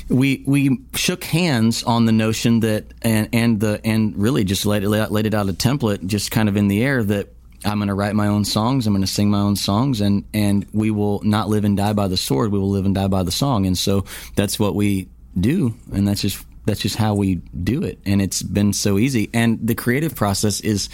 [0.09, 4.83] we we shook hands on the notion that and and the and really just laid
[4.83, 7.29] it laid it out a template just kind of in the air that
[7.65, 8.87] I'm going to write my own songs.
[8.87, 11.93] I'm going to sing my own songs, and and we will not live and die
[11.93, 12.53] by the sword.
[12.53, 13.67] We will live and die by the song.
[13.67, 14.05] And so
[14.35, 15.09] that's what we
[15.39, 17.99] do, and that's just that's just how we do it.
[18.05, 19.31] And it's been so easy.
[19.33, 20.89] And the creative process is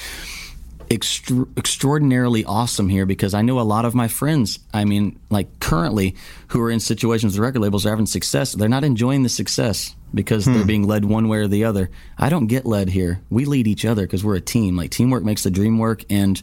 [0.90, 5.58] extra- extraordinarily awesome here because I know a lot of my friends, I mean, like
[5.60, 6.14] currently,
[6.48, 8.52] who are in situations with record labels are having success.
[8.52, 10.66] They're not enjoying the success because they're Hmm.
[10.66, 11.88] being led one way or the other.
[12.18, 13.20] I don't get led here.
[13.30, 14.76] We lead each other because we're a team.
[14.76, 16.04] Like teamwork makes the dream work.
[16.10, 16.40] And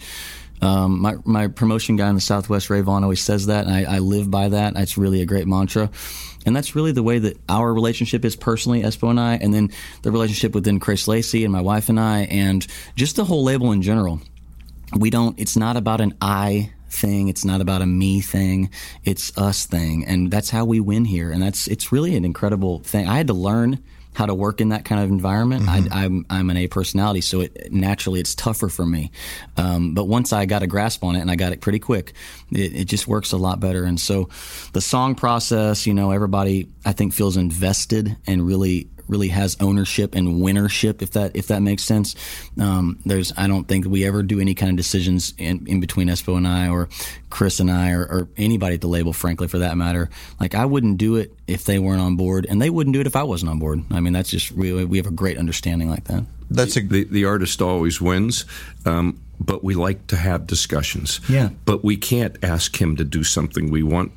[0.62, 3.66] um, my, my promotion guy in the Southwest, Ray Vaughn, always says that.
[3.68, 4.76] And I, I live by that.
[4.76, 5.92] It's really a great mantra.
[6.46, 9.72] And that's really the way that our relationship is personally, Espo and I, and then
[10.04, 12.66] the relationship within Chris Lacey and my wife and I, and
[12.96, 14.22] just the whole label in general.
[14.98, 18.72] We don't it's not about an i thing it's not about a me thing
[19.04, 22.80] it's us thing and that's how we win here and that's it's really an incredible
[22.80, 23.08] thing.
[23.08, 23.84] I had to learn
[24.20, 27.40] how to work in that kind of environment I, I'm, I'm an a personality so
[27.40, 29.12] it naturally it's tougher for me.
[29.56, 32.12] Um, but once i got a grasp on it and i got it pretty quick
[32.52, 33.86] it, it just works a lot better.
[33.86, 34.28] And so
[34.74, 40.16] the song process you know everybody i think feels invested and really really has ownership
[40.16, 42.16] and winnership, if that if that makes sense.
[42.60, 46.08] Um, there's I don't think we ever do any kind of decisions in, in between
[46.08, 46.88] Espo and I, or
[47.30, 50.10] Chris and I, or, or anybody at the label, frankly, for that matter.
[50.40, 53.08] Like I wouldn't do it if they weren't on board, and they wouldn't do it
[53.08, 53.84] if I wasn't on board.
[53.92, 56.24] I mean, that's just we we have a great understanding like that.
[56.50, 58.46] That's a, the the artist always wins.
[58.86, 61.22] Um, but we like to have discussions.
[61.30, 61.50] Yeah.
[61.66, 64.12] But we can't ask him to do something we want,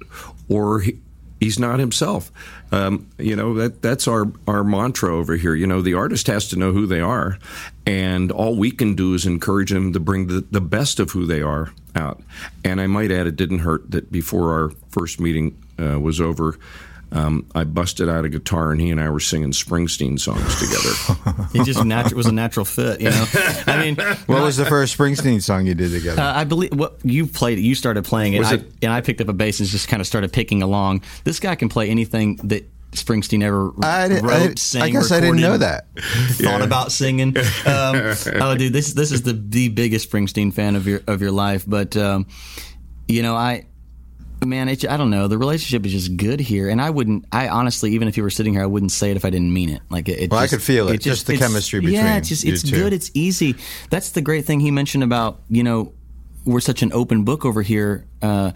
[0.48, 0.98] or he,
[1.42, 2.30] he's not himself.
[2.70, 5.54] Um, you know that that's our our mantra over here.
[5.54, 7.38] You know, the artist has to know who they are,
[7.84, 11.26] and all we can do is encourage them to bring the, the best of who
[11.26, 12.22] they are out.
[12.64, 16.58] And I might add, it didn't hurt that before our first meeting uh, was over.
[17.12, 21.48] Um, I busted out a guitar and he and I were singing Springsteen songs together.
[21.54, 23.26] It just natu- was a natural fit, you know.
[23.66, 23.96] I mean,
[24.26, 26.22] What was the first Springsteen song you did together?
[26.22, 27.58] Uh, I believe what you played.
[27.58, 29.88] You started playing it, Was I, it- and I picked up a bass and just
[29.88, 31.02] kind of started picking along.
[31.24, 34.90] This guy can play anything that Springsteen ever I di- I wrote, di- sang, I
[34.90, 35.88] guess I didn't know that.
[35.98, 36.64] Thought Yeah.
[36.64, 37.36] about singing.
[37.36, 37.44] Um,
[38.40, 41.64] oh, dude, this this is the the biggest Springsteen fan of your of your life.
[41.66, 42.26] But um,
[43.08, 43.66] you know, I
[44.46, 45.28] man, it, I don't know.
[45.28, 47.26] The relationship is just good here, and I wouldn't.
[47.32, 49.52] I honestly, even if you were sitting here, I wouldn't say it if I didn't
[49.52, 49.82] mean it.
[49.90, 50.18] Like it.
[50.20, 52.44] it Well, I just- could feel it, just the it's- chemistry Yeah, between it's just
[52.44, 52.76] it's two.
[52.76, 52.92] good.
[52.92, 53.56] It's easy.
[53.90, 55.92] That's the great thing he mentioned about you know
[56.44, 58.04] we're such an open book over here.
[58.20, 58.52] Uh,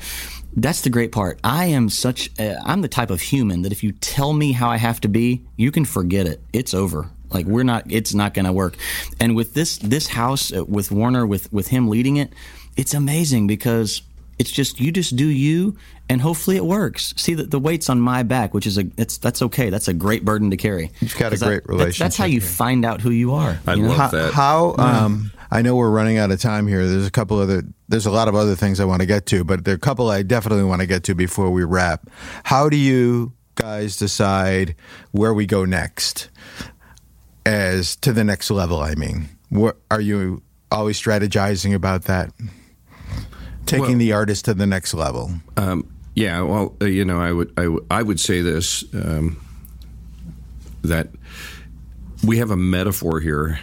[0.56, 1.38] that's the great part.
[1.44, 2.30] I am such.
[2.38, 5.08] i I'm the type of human that if you tell me how I have to
[5.08, 6.42] be, you can forget it.
[6.52, 7.10] It's over.
[7.30, 7.84] Like we're not.
[7.90, 8.76] It's not going to work.
[9.20, 12.32] And with this this house uh, with Warner with with him leading it,
[12.76, 14.02] it's amazing because
[14.38, 15.76] it's just you just do you,
[16.08, 17.14] and hopefully it works.
[17.16, 19.70] See that the weight's on my back, which is a it's that's okay.
[19.70, 20.90] That's a great burden to carry.
[21.00, 23.58] You've got a 'Cause that- great that's- That's how you find out who you are.
[23.68, 23.92] you know?
[23.92, 24.74] how, How?
[24.78, 26.86] Um, I know we're running out of time here.
[26.86, 27.62] There's a couple other.
[27.88, 29.80] There's a lot of other things I want to get to, but there are a
[29.80, 32.10] couple I definitely want to get to before we wrap.
[32.44, 34.74] How do you guys decide
[35.12, 36.28] where we go next?
[37.44, 42.32] As to the next level, I mean, what are you always strategizing about that?
[43.66, 45.32] Taking Well- the artist to the next level.
[45.56, 49.36] Um, yeah, well, uh, you know, I would, I I would say this um,
[50.82, 51.08] that
[52.24, 53.58] we have a metaphor here,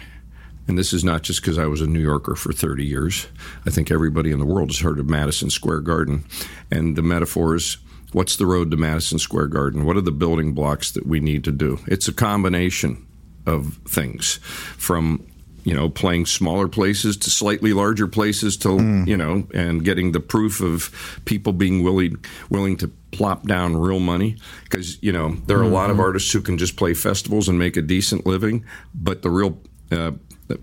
[0.68, 3.26] and this is not just because I was a New Yorker for 30 years.
[3.66, 6.24] I think everybody in the world has heard of Madison Square Garden,
[6.70, 7.78] and the metaphor is.
[8.12, 9.84] What's the road to Madison Square Garden?
[9.84, 11.80] What are the building blocks that we need to do?
[11.88, 13.04] It's a combination
[13.44, 14.34] of things
[14.76, 15.26] from
[15.64, 18.70] you know playing smaller places to slightly larger places to
[19.06, 20.90] you know and getting the proof of
[21.24, 22.16] people being willing
[22.50, 24.36] willing to plop down real money.
[24.64, 26.00] Because you know there are a lot of Mhm.
[26.06, 29.60] artists who can just play festivals and make a decent living but the real
[29.92, 30.12] uh,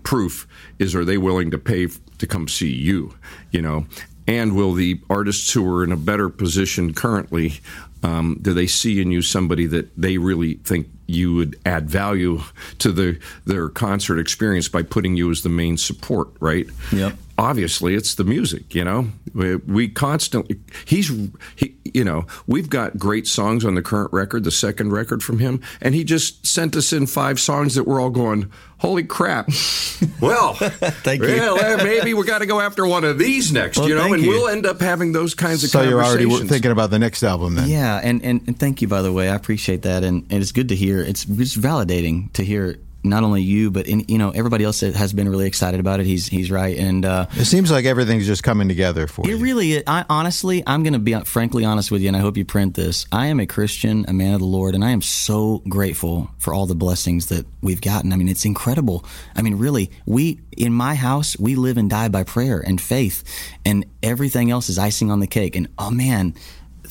[0.02, 0.46] proof
[0.78, 1.88] is are they willing to pay
[2.18, 3.14] to come see you
[3.50, 3.86] you know?
[4.28, 7.60] And will the artists who are in a better position currently
[8.02, 12.40] um, do they see in you somebody that they really think you would add value
[12.78, 17.14] to the their concert experience by putting you as the main support right Yep.
[17.38, 21.10] obviously it's the music you know we, we constantly he's
[21.56, 25.38] he you know we've got great songs on the current record the second record from
[25.38, 29.48] him and he just sent us in five songs that we're all going holy crap
[30.20, 31.28] well thank you.
[31.28, 34.12] well, eh, maybe we got to go after one of these next Well, you know
[34.12, 34.28] and you.
[34.30, 37.54] we'll end up having those kinds of So you're already thinking about the next album
[37.54, 37.68] then?
[37.68, 39.28] Yeah, and, and, and thank you, by the way.
[39.28, 40.04] I appreciate that.
[40.04, 41.00] And, and it's good to hear.
[41.00, 44.94] It's, it's validating to hear not only you, but in, you know everybody else that
[44.94, 46.06] has been really excited about it.
[46.06, 46.76] He's he's right.
[46.76, 49.36] And uh, It seems like everything's just coming together for you.
[49.36, 52.36] it really, I honestly, I'm going to be frankly honest with you, and I hope
[52.36, 53.06] you print this.
[53.12, 56.54] I am a Christian, a man of the Lord, and I am so grateful for
[56.54, 58.12] all the blessings that we've gotten.
[58.12, 59.04] I mean, it's incredible.
[59.34, 63.24] I mean, really, we in my house, we live and die by prayer and faith,
[63.64, 65.56] and everything else is icing on the cake.
[65.56, 66.34] And oh man.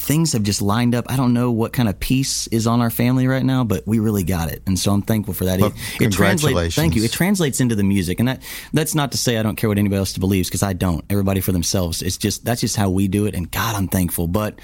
[0.02, 1.06] Things have just lined up.
[1.10, 4.00] I don't know what kind of peace is on our family right now, but we
[4.00, 5.60] really got it, and so I'm thankful for that.
[5.60, 6.16] Well, it translates.
[6.18, 6.76] congratulations.
[6.76, 7.04] Thank you.
[7.04, 8.42] It translates into the music, and that
[8.74, 11.06] that's not to say I don't care what anybody else believes because I don't.
[11.10, 12.02] Everybody for themselves.
[12.02, 14.28] It's just that's just how we do it, and God, I'm thankful.
[14.28, 14.60] But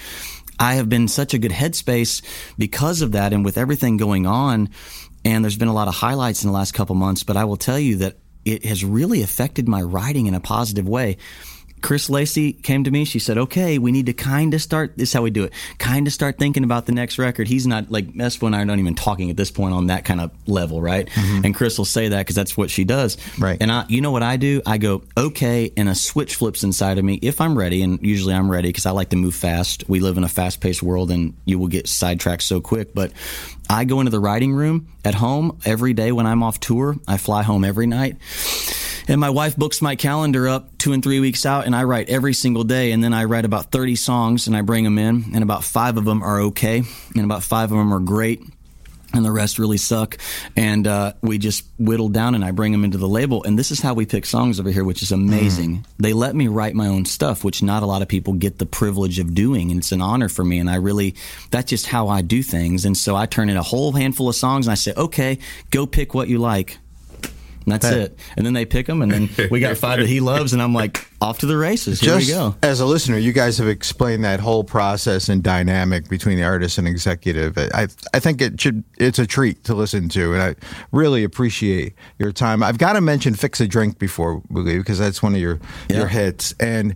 [0.59, 2.23] I have been such a good headspace
[2.57, 4.69] because of that, and with everything going on,
[5.23, 7.23] and there's been a lot of highlights in the last couple months.
[7.23, 10.87] But I will tell you that it has really affected my writing in a positive
[10.87, 11.17] way.
[11.81, 13.05] Chris Lacey came to me.
[13.05, 14.93] She said, "Okay, we need to kind of start.
[14.97, 15.53] This is how we do it.
[15.77, 18.65] Kind of start thinking about the next record." He's not like Espo and I are
[18.65, 21.07] not even talking at this point on that kind of level, right?
[21.07, 21.45] Mm-hmm.
[21.45, 23.57] And Chris will say that because that's what she does, right?
[23.61, 24.61] And I, you know what I do?
[24.65, 28.33] I go, "Okay," and a switch flips inside of me if I'm ready, and usually
[28.33, 29.87] I'm ready because I like to move fast.
[29.87, 33.11] We live in a fast-paced world, and you will get sidetracked so quick, but.
[33.69, 36.95] I go into the writing room at home every day when I'm off tour.
[37.05, 38.15] I fly home every night.
[39.09, 42.09] And my wife books my calendar up two and three weeks out, and I write
[42.09, 42.91] every single day.
[42.91, 45.95] And then I write about 30 songs and I bring them in, and about five
[45.97, 46.83] of them are okay,
[47.15, 48.41] and about five of them are great.
[49.13, 50.17] And the rest really suck.
[50.57, 53.41] And uh, we just whittle down and I bring them into the label.
[53.41, 55.85] And this is how we pick songs over here, which is amazing.
[55.97, 58.65] They let me write my own stuff, which not a lot of people get the
[58.65, 59.71] privilege of doing.
[59.71, 60.59] And it's an honor for me.
[60.59, 61.15] And I really,
[61.51, 62.83] that's just how I do things.
[62.83, 65.39] And so I turn in a whole handful of songs and I say, okay,
[65.71, 66.77] go pick what you like.
[67.67, 68.01] That's Hey.
[68.03, 68.19] it.
[68.37, 70.73] And then they pick them, and then we got five that he loves, and I'm
[70.73, 71.99] like, off to the races.
[71.99, 72.55] Here Just we go.
[72.63, 76.77] as a listener, you guys have explained that whole process and dynamic between the artist
[76.77, 77.57] and executive.
[77.57, 80.55] I I think it should it's a treat to listen to, and I
[80.91, 82.63] really appreciate your time.
[82.63, 85.59] I've got to mention "Fix a Drink" before we leave because that's one of your
[85.89, 86.53] your hits.
[86.59, 86.95] And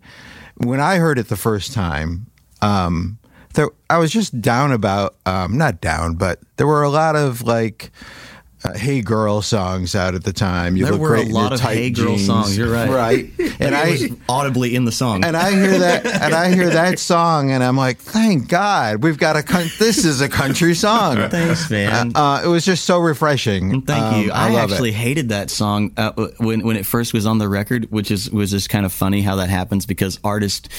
[0.57, 2.27] when I heard it the first time,
[2.61, 3.17] um,
[3.55, 7.41] there, I was just down about um, not down, but there were a lot of
[7.41, 7.91] like.
[8.63, 10.75] Uh, hey girl songs out at the time.
[10.75, 12.27] You there look were a lot of Hey Girl jeans.
[12.27, 12.55] songs.
[12.57, 12.89] You're right.
[12.89, 13.29] right.
[13.59, 15.25] and I was audibly in the song.
[15.25, 19.17] And I hear that, and I hear that song, and I'm like, thank God, we've
[19.17, 19.41] got a.
[19.41, 21.15] Con- this is a country song.
[21.29, 22.11] Thanks, man.
[22.15, 23.81] Uh, uh, it was just so refreshing.
[23.81, 24.31] Thank Um, you.
[24.31, 24.93] I, love actually it.
[24.95, 28.51] hated that song uh, when when it first was on the record, which is was
[28.51, 30.69] just kind of funny how that happens because artists,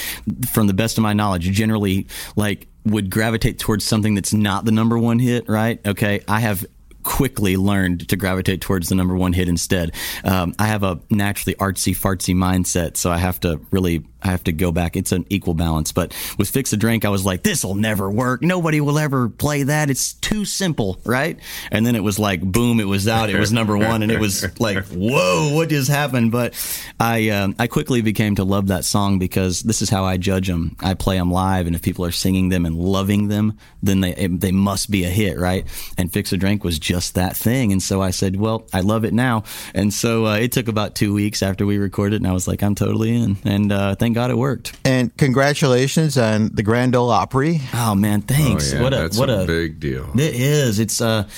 [0.52, 2.06] from the best of my knowledge, generally
[2.36, 5.48] like would gravitate towards something that's not the number one hit.
[5.48, 5.84] Right?
[5.84, 6.20] Okay.
[6.28, 6.64] I have
[7.02, 9.92] quickly learned to gravitate towards the number one hit instead.
[10.24, 14.44] Um, I have a naturally artsy fartsy mindset, so I have to really I have
[14.44, 14.96] to go back.
[14.96, 15.92] It's an equal balance.
[15.92, 18.42] But with Fix a Drink, I was like, this will never work.
[18.42, 19.90] Nobody will ever play that.
[19.90, 21.38] It's too simple, right?
[21.70, 23.30] And then it was like, boom, it was out.
[23.30, 26.30] It was number one, and it was like, whoa, what just happened?
[26.32, 26.54] But
[27.00, 30.46] I um, I quickly became to love that song because this is how I judge
[30.46, 30.76] them.
[30.80, 34.26] I play them live, and if people are singing them and loving them, then they
[34.28, 35.66] they must be a hit, right?
[35.98, 37.72] And Fix a Drink was just that thing.
[37.72, 39.44] And so I said, well, I love it now.
[39.74, 42.62] And so uh, it took about two weeks after we recorded, and I was like,
[42.62, 43.36] I'm totally in.
[43.44, 44.78] And uh, thank God it worked.
[44.84, 47.60] And congratulations on the Grand Ole Opry.
[47.74, 48.72] Oh man, thanks.
[48.72, 50.10] Oh, yeah, what a that's what a a big deal.
[50.14, 50.78] It is.
[50.78, 51.28] It's uh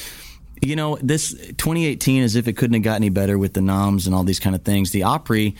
[0.63, 4.07] you know, this 2018 as if it couldn't have got any better with the noms
[4.07, 4.93] and all these kind of things.
[4.93, 5.57] The Opry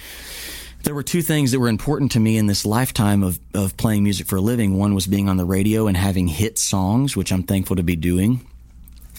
[0.85, 4.03] there were two things that were important to me in this lifetime of, of playing
[4.05, 4.79] music for a living.
[4.79, 7.97] One was being on the radio and having hit songs, which I'm thankful to be
[7.97, 8.47] doing.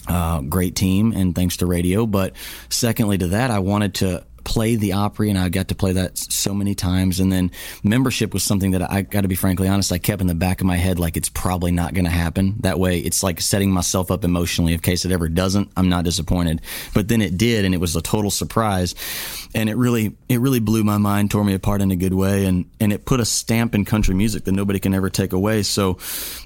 [0.08, 2.06] Uh, great team, and thanks to radio.
[2.06, 2.34] But
[2.68, 6.16] secondly to that, I wanted to play the Opry, and I got to play that
[6.16, 7.18] so many times.
[7.20, 7.50] And then
[7.82, 10.60] membership was something that I got to be frankly honest, I kept in the back
[10.60, 12.54] of my head like it's probably not going to happen.
[12.60, 15.70] That way, it's like setting myself up emotionally in case it ever doesn't.
[15.76, 16.62] I'm not disappointed.
[16.94, 18.94] But then it did, and it was a total surprise,
[19.54, 22.46] and it really it really blew my mind, tore me apart in a good way,
[22.46, 25.62] and and it put a stamp in country music that nobody can ever take away.
[25.64, 25.98] So.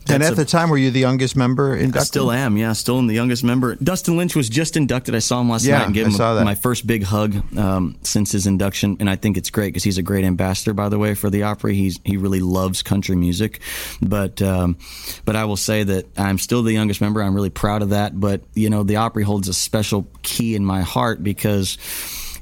[0.09, 2.01] And at a- the time, were you the youngest member inducted?
[2.01, 2.73] I still am, yeah.
[2.73, 3.77] Still in the youngest member.
[3.77, 5.15] Dustin Lynch was just inducted.
[5.15, 7.37] I saw him last Yeah, night and gave I him a- my first big hug
[7.57, 10.89] um, since his induction, and I think it's great because he's a great ambassador, by
[10.89, 11.75] the way, for the Opry.
[11.75, 13.61] He's he really loves country music,
[14.01, 14.77] but um,
[15.25, 17.23] but I will say that I'm still the youngest member.
[17.23, 18.19] I'm really proud of that.
[18.19, 21.79] But you know, the Opry holds a special key in my heart because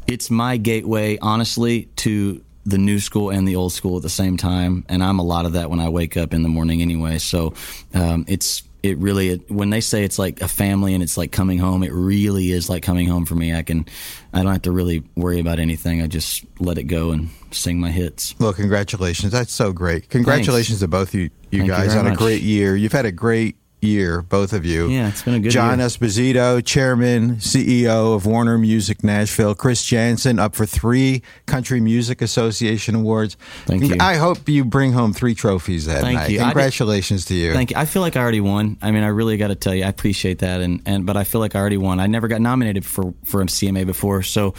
[0.06, 4.36] it's my gateway, honestly, to the new school and the old school at the same
[4.36, 4.84] time.
[4.88, 7.18] And I'm a lot of that when I wake up in the morning anyway.
[7.18, 7.54] So
[7.94, 11.32] um, it's it really it, when they say it's like a family and it's like
[11.32, 13.54] coming home, it really is like coming home for me.
[13.54, 13.86] I can
[14.32, 16.02] I don't have to really worry about anything.
[16.02, 18.34] I just let it go and sing my hits.
[18.38, 19.32] Well, congratulations.
[19.32, 20.08] That's so great.
[20.10, 22.18] Congratulations to both you, you Thank guys very on a much.
[22.18, 22.76] great year.
[22.76, 24.88] You've had a great year, both of you.
[24.88, 25.88] Yeah, it's been a good John year.
[25.88, 29.54] Esposito, Chairman, CEO of Warner Music Nashville.
[29.54, 33.36] Chris Janson up for three Country Music Association awards.
[33.66, 33.96] Thank you.
[34.00, 36.30] I hope you bring home three trophies that Thank night.
[36.30, 36.38] you.
[36.40, 37.52] I did- Congratulations to you.
[37.52, 37.76] Thank you.
[37.76, 38.76] I feel like I already won.
[38.82, 41.24] I mean, I really got to tell you, I appreciate that, and, and but I
[41.24, 42.00] feel like I already won.
[42.00, 44.54] I never got nominated for for a CMA before, so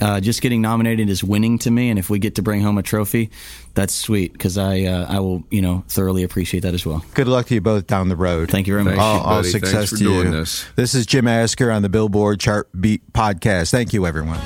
[0.00, 1.90] uh, just getting nominated is winning to me.
[1.90, 3.30] And if we get to bring home a trophy,
[3.74, 7.04] that's sweet because I uh, I will you know thoroughly appreciate that as well.
[7.14, 8.50] Good luck to you both down the road.
[8.50, 8.98] Thank you very much.
[8.98, 9.50] All, all buddy.
[9.52, 10.38] Thanks success for to doing you.
[10.38, 10.64] this.
[10.76, 13.70] This is Jim Asker on the Billboard Chart Beat podcast.
[13.70, 14.38] Thank you, everyone.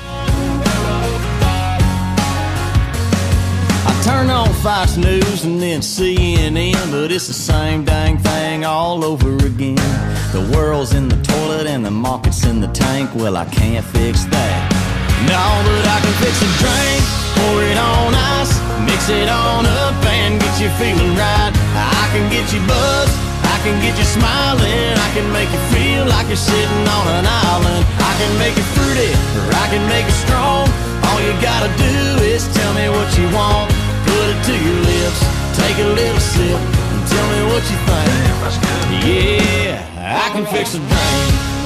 [3.89, 9.03] I turn on Fox News and then CNN, but it's the same dang thing all
[9.03, 9.75] over again.
[10.33, 13.09] The world's in the toilet and the market's in the tank.
[13.15, 14.73] Well, I can't fix that.
[15.25, 17.01] No, but I can fix a drink,
[17.35, 21.53] pour it on ice, mix it on up and get you feeling right.
[21.73, 23.15] I can get you buzzed,
[23.45, 27.25] I can get you smiling, I can make you feel like you're sitting on an
[27.25, 27.83] island.
[28.03, 30.69] I can make it fruity, or I can make it strong.
[31.07, 33.71] All you gotta do is tell me what you want.
[34.05, 35.19] Put it to your lips,
[35.57, 38.37] take a little sip, and tell me what you think.
[39.07, 41.56] Yeah, I can fix a drink.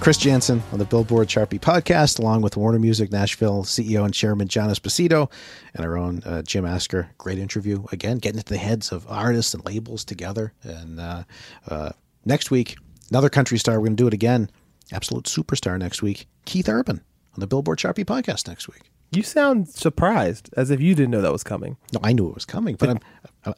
[0.00, 4.48] Chris Janson on the Billboard Chartbeat podcast, along with Warner Music Nashville CEO and Chairman
[4.48, 5.30] John Esposito,
[5.74, 7.10] and our own uh, Jim Asker.
[7.18, 7.84] Great interview.
[7.92, 10.54] Again, getting into the heads of artists and labels together.
[10.62, 11.24] And uh,
[11.68, 11.90] uh,
[12.24, 12.76] next week,
[13.10, 13.74] another country star.
[13.74, 14.50] We're going to do it again.
[14.92, 16.26] Absolute superstar next week.
[16.46, 17.02] Keith Urban
[17.34, 18.90] on the Billboard Chartbeat podcast next week.
[19.10, 21.76] You sound surprised, as if you didn't know that was coming.
[21.92, 23.00] No, I knew it was coming, but I'm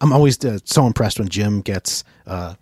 [0.00, 2.54] I'm always uh, so impressed when Jim gets uh,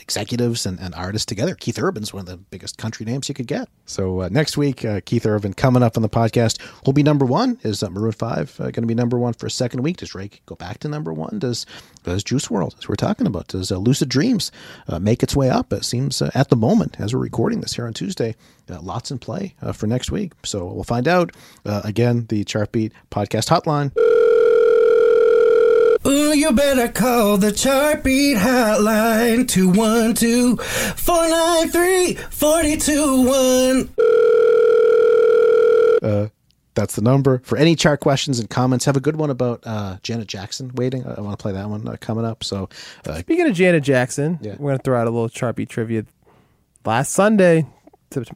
[0.00, 1.54] executives and, and artists together.
[1.54, 3.68] Keith Urban's one of the biggest country names you could get.
[3.84, 7.24] So uh, next week, uh, Keith Urban coming up on the podcast will be number
[7.24, 7.58] one.
[7.62, 9.98] Is uh, Maroon Five uh, going to be number one for a second week?
[9.98, 11.38] Does Drake go back to number one?
[11.38, 11.66] Does
[12.04, 14.50] does Juice WRLD, as we're talking about, does uh, Lucid Dreams
[14.88, 15.72] uh, make its way up?
[15.72, 18.34] It seems at the moment, as we're recording this here on Tuesday,
[18.68, 20.32] lots in play for next week.
[20.44, 21.32] So we'll find out.
[21.64, 23.92] Again, the Chartbeat podcast hotline.
[26.04, 33.88] Ooh, you better call the Chartbeat hotline 212 493 421.
[36.02, 36.28] Uh,
[36.74, 38.84] that's the number for any chart questions and comments.
[38.86, 41.06] Have a good one about uh, Janet Jackson waiting.
[41.06, 42.42] I, I want to play that one uh, coming up.
[42.42, 42.68] So,
[43.06, 46.04] uh, Speaking of Janet Jackson, we're going to throw out a little Chartbeat trivia.
[46.84, 47.66] Last Sunday,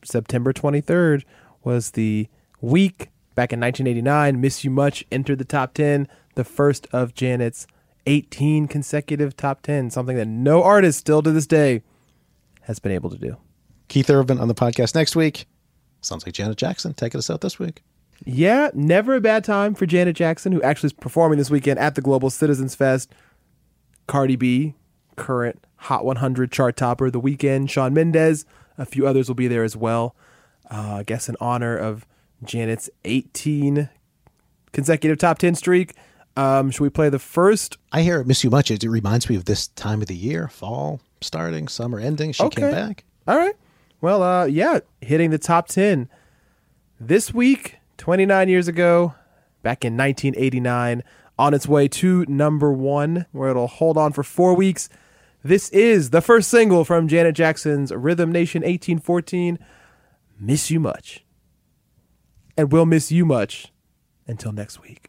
[0.05, 1.25] September 23rd,
[1.65, 2.29] was the
[2.61, 4.41] week back in 1989.
[4.41, 6.07] Miss You Much entered the top 10,
[6.37, 7.67] the first of Janet's
[8.07, 11.83] 18 consecutive top 10, something that no artist still to this day
[12.63, 13.37] has been able to do.
[13.89, 15.47] Keith Urban on the podcast next week.
[16.01, 17.83] Sounds like Janet Jackson taking us out this week.
[18.25, 21.97] Yeah, never a bad time for Janet Jackson, who actually is performing this weekend at
[21.97, 23.13] the Global Citizens Fest.
[24.07, 24.75] Cardi B,
[25.17, 27.11] current Hot 100 chart topper.
[27.11, 28.47] The Weeknd, Shawn Mendes,
[28.79, 30.17] a few others will be there as well.
[30.71, 32.07] Uh, I guess in honor of
[32.43, 33.89] Janet's 18
[34.73, 35.95] consecutive top 10 streak.
[36.37, 37.79] Um, should we play the first?
[37.93, 38.71] I hear it miss you much.
[38.71, 42.33] It reminds me of this time of the year, fall starting, summer ending.
[42.33, 43.05] She came back.
[43.27, 43.55] All right.
[44.01, 46.09] Well, uh, yeah, hitting the top 10
[47.01, 49.15] this week, 29 years ago,
[49.63, 51.03] back in 1989,
[51.39, 54.89] on its way to number one, where it'll hold on for four weeks.
[55.43, 59.59] This is the first single from Janet Jackson's Rhythm Nation 1814,
[60.39, 61.25] Miss You Much.
[62.57, 63.73] And we'll miss you much
[64.27, 65.09] until next week.